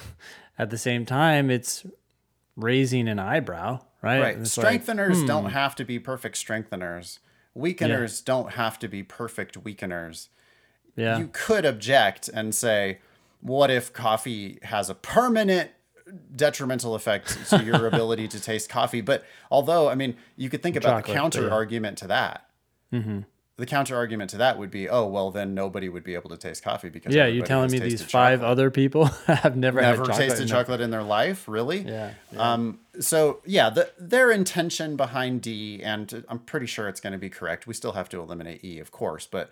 [0.58, 1.84] at the same time, it's
[2.56, 4.20] raising an eyebrow, right?
[4.20, 4.38] Right.
[4.38, 5.26] Strengtheners like, hmm.
[5.26, 7.18] don't have to be perfect strengtheners.
[7.52, 8.32] Weakeners yeah.
[8.32, 10.28] don't have to be perfect weakeners.
[10.94, 11.18] Yeah.
[11.18, 12.98] You could object and say,
[13.40, 15.72] what if coffee has a permanent
[16.34, 19.00] detrimental effect to your ability to taste coffee?
[19.00, 21.54] But although, I mean, you could think about Chocolate, the counter yeah.
[21.54, 22.46] argument to that.
[22.92, 23.20] Mm-hmm.
[23.56, 26.36] the counter argument to that would be, oh well, then nobody would be able to
[26.36, 28.50] taste coffee because yeah, you're telling me these five chocolate.
[28.50, 31.82] other people have never never chocolate tasted chocolate in their life, really?
[31.82, 32.52] Yeah, yeah.
[32.52, 32.80] Um.
[32.98, 37.30] So yeah, the their intention behind D, and I'm pretty sure it's going to be
[37.30, 37.68] correct.
[37.68, 39.50] We still have to eliminate E, of course, but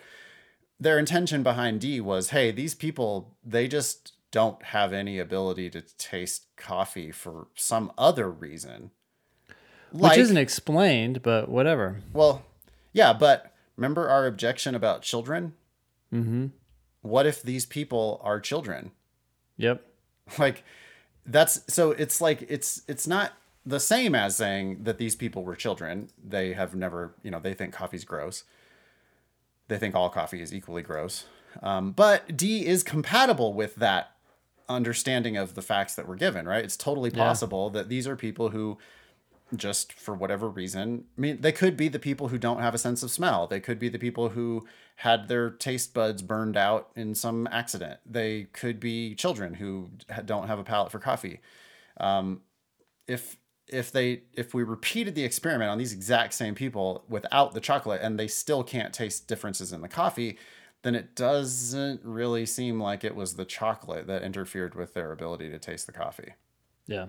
[0.80, 5.82] their intention behind D was, hey, these people they just don't have any ability to
[5.82, 8.90] taste coffee for some other reason.
[9.92, 12.02] Like, Which isn't explained, but whatever.
[12.12, 12.44] Well,
[12.92, 15.54] yeah, but remember our objection about children?
[16.12, 16.46] Mm-hmm.
[17.02, 18.92] What if these people are children?
[19.56, 19.84] Yep.
[20.38, 20.62] Like
[21.24, 23.32] that's so it's like it's it's not
[23.64, 26.10] the same as saying that these people were children.
[26.22, 28.44] They have never, you know, they think coffee's gross.
[29.68, 31.24] They think all coffee is equally gross.
[31.62, 34.12] Um, but D is compatible with that
[34.68, 36.64] understanding of the facts that were given, right?
[36.64, 37.80] It's totally possible yeah.
[37.80, 38.78] that these are people who
[39.56, 41.04] just for whatever reason.
[41.16, 43.46] I mean, they could be the people who don't have a sense of smell.
[43.46, 44.66] They could be the people who
[44.96, 48.00] had their taste buds burned out in some accident.
[48.04, 49.90] They could be children who
[50.24, 51.40] don't have a palate for coffee.
[51.98, 52.42] Um,
[53.06, 53.36] if
[53.68, 58.00] if they if we repeated the experiment on these exact same people without the chocolate
[58.02, 60.38] and they still can't taste differences in the coffee,
[60.82, 65.50] then it doesn't really seem like it was the chocolate that interfered with their ability
[65.50, 66.34] to taste the coffee.
[66.86, 67.06] Yeah.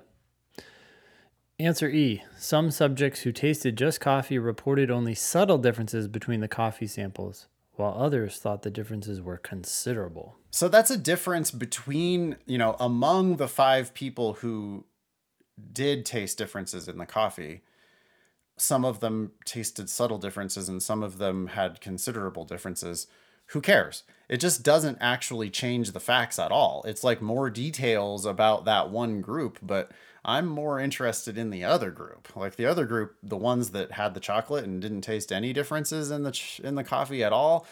[1.60, 2.24] Answer E.
[2.38, 7.94] Some subjects who tasted just coffee reported only subtle differences between the coffee samples, while
[7.98, 10.38] others thought the differences were considerable.
[10.52, 14.86] So that's a difference between, you know, among the five people who
[15.72, 17.62] did taste differences in the coffee.
[18.56, 23.08] Some of them tasted subtle differences and some of them had considerable differences.
[23.50, 24.04] Who cares?
[24.28, 26.84] It just doesn't actually change the facts at all.
[26.86, 29.92] It's like more details about that one group, but
[30.24, 32.36] I'm more interested in the other group.
[32.36, 36.12] Like the other group, the ones that had the chocolate and didn't taste any differences
[36.12, 37.66] in the ch- in the coffee at all.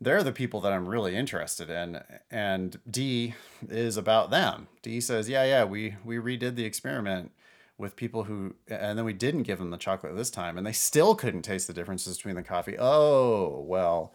[0.00, 2.00] They're the people that I'm really interested in.
[2.30, 3.34] And D
[3.68, 4.68] is about them.
[4.82, 7.32] D says, "Yeah, yeah, we we redid the experiment
[7.76, 10.72] with people who and then we didn't give them the chocolate this time and they
[10.72, 12.76] still couldn't taste the differences between the coffee.
[12.78, 14.12] Oh, well,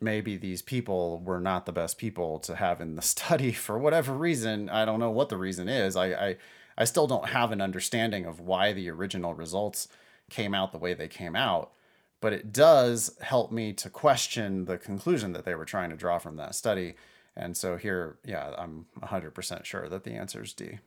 [0.00, 4.12] maybe these people were not the best people to have in the study for whatever
[4.14, 4.68] reason.
[4.68, 5.96] I don't know what the reason is.
[5.96, 6.36] I, I
[6.80, 9.88] I still don't have an understanding of why the original results
[10.30, 11.72] came out the way they came out,
[12.20, 16.18] but it does help me to question the conclusion that they were trying to draw
[16.18, 16.94] from that study.
[17.34, 20.78] And so here, yeah, I'm 100% sure that the answer is D.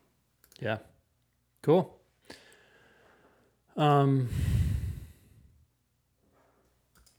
[0.62, 0.78] Yeah.
[1.62, 1.94] Cool.
[3.76, 4.30] Um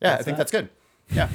[0.01, 0.37] Yeah, I think that?
[0.37, 0.69] that's good.
[1.13, 1.29] Yeah.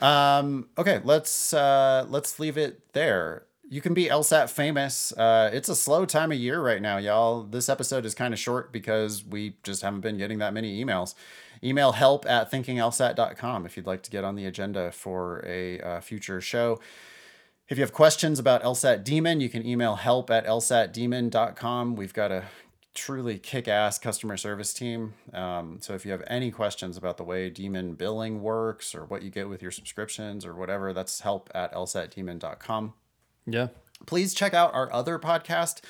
[0.00, 5.12] um okay, let's uh let's leave it there you can be LSAT famous.
[5.12, 7.42] Uh, it's a slow time of year right now, y'all.
[7.42, 11.14] This episode is kind of short because we just haven't been getting that many emails.
[11.62, 16.00] Email help at thinkinglsat.com if you'd like to get on the agenda for a uh,
[16.00, 16.80] future show.
[17.68, 21.96] If you have questions about LSAT Demon, you can email help at lsatdemon.com.
[21.96, 22.44] We've got a
[22.94, 25.14] truly kick-ass customer service team.
[25.32, 29.22] Um, so if you have any questions about the way Demon billing works or what
[29.22, 32.94] you get with your subscriptions or whatever, that's help at lsatdemon.com.
[33.46, 33.68] Yeah.
[34.06, 35.80] Please check out our other podcast,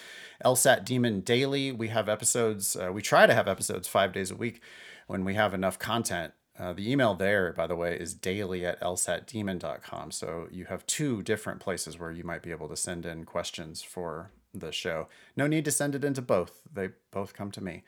[0.44, 1.72] LSAT Demon Daily.
[1.72, 4.61] We have episodes, uh, we try to have episodes five days a week
[5.07, 6.32] when we have enough content.
[6.59, 10.11] Uh, the email there, by the way, is daily at lsatdemon.com.
[10.11, 13.82] So you have two different places where you might be able to send in questions
[13.82, 15.09] for the show.
[15.36, 17.82] No need to send it into both, they both come to me.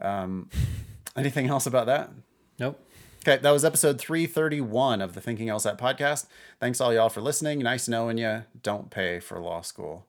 [0.00, 0.50] Um,
[1.16, 2.10] anything else about that?
[2.58, 2.84] Nope.
[3.22, 6.26] Okay, that was episode 331 of the Thinking LSAT podcast.
[6.60, 7.58] Thanks all y'all for listening.
[7.58, 8.44] Nice knowing you.
[8.62, 10.07] Don't pay for law school.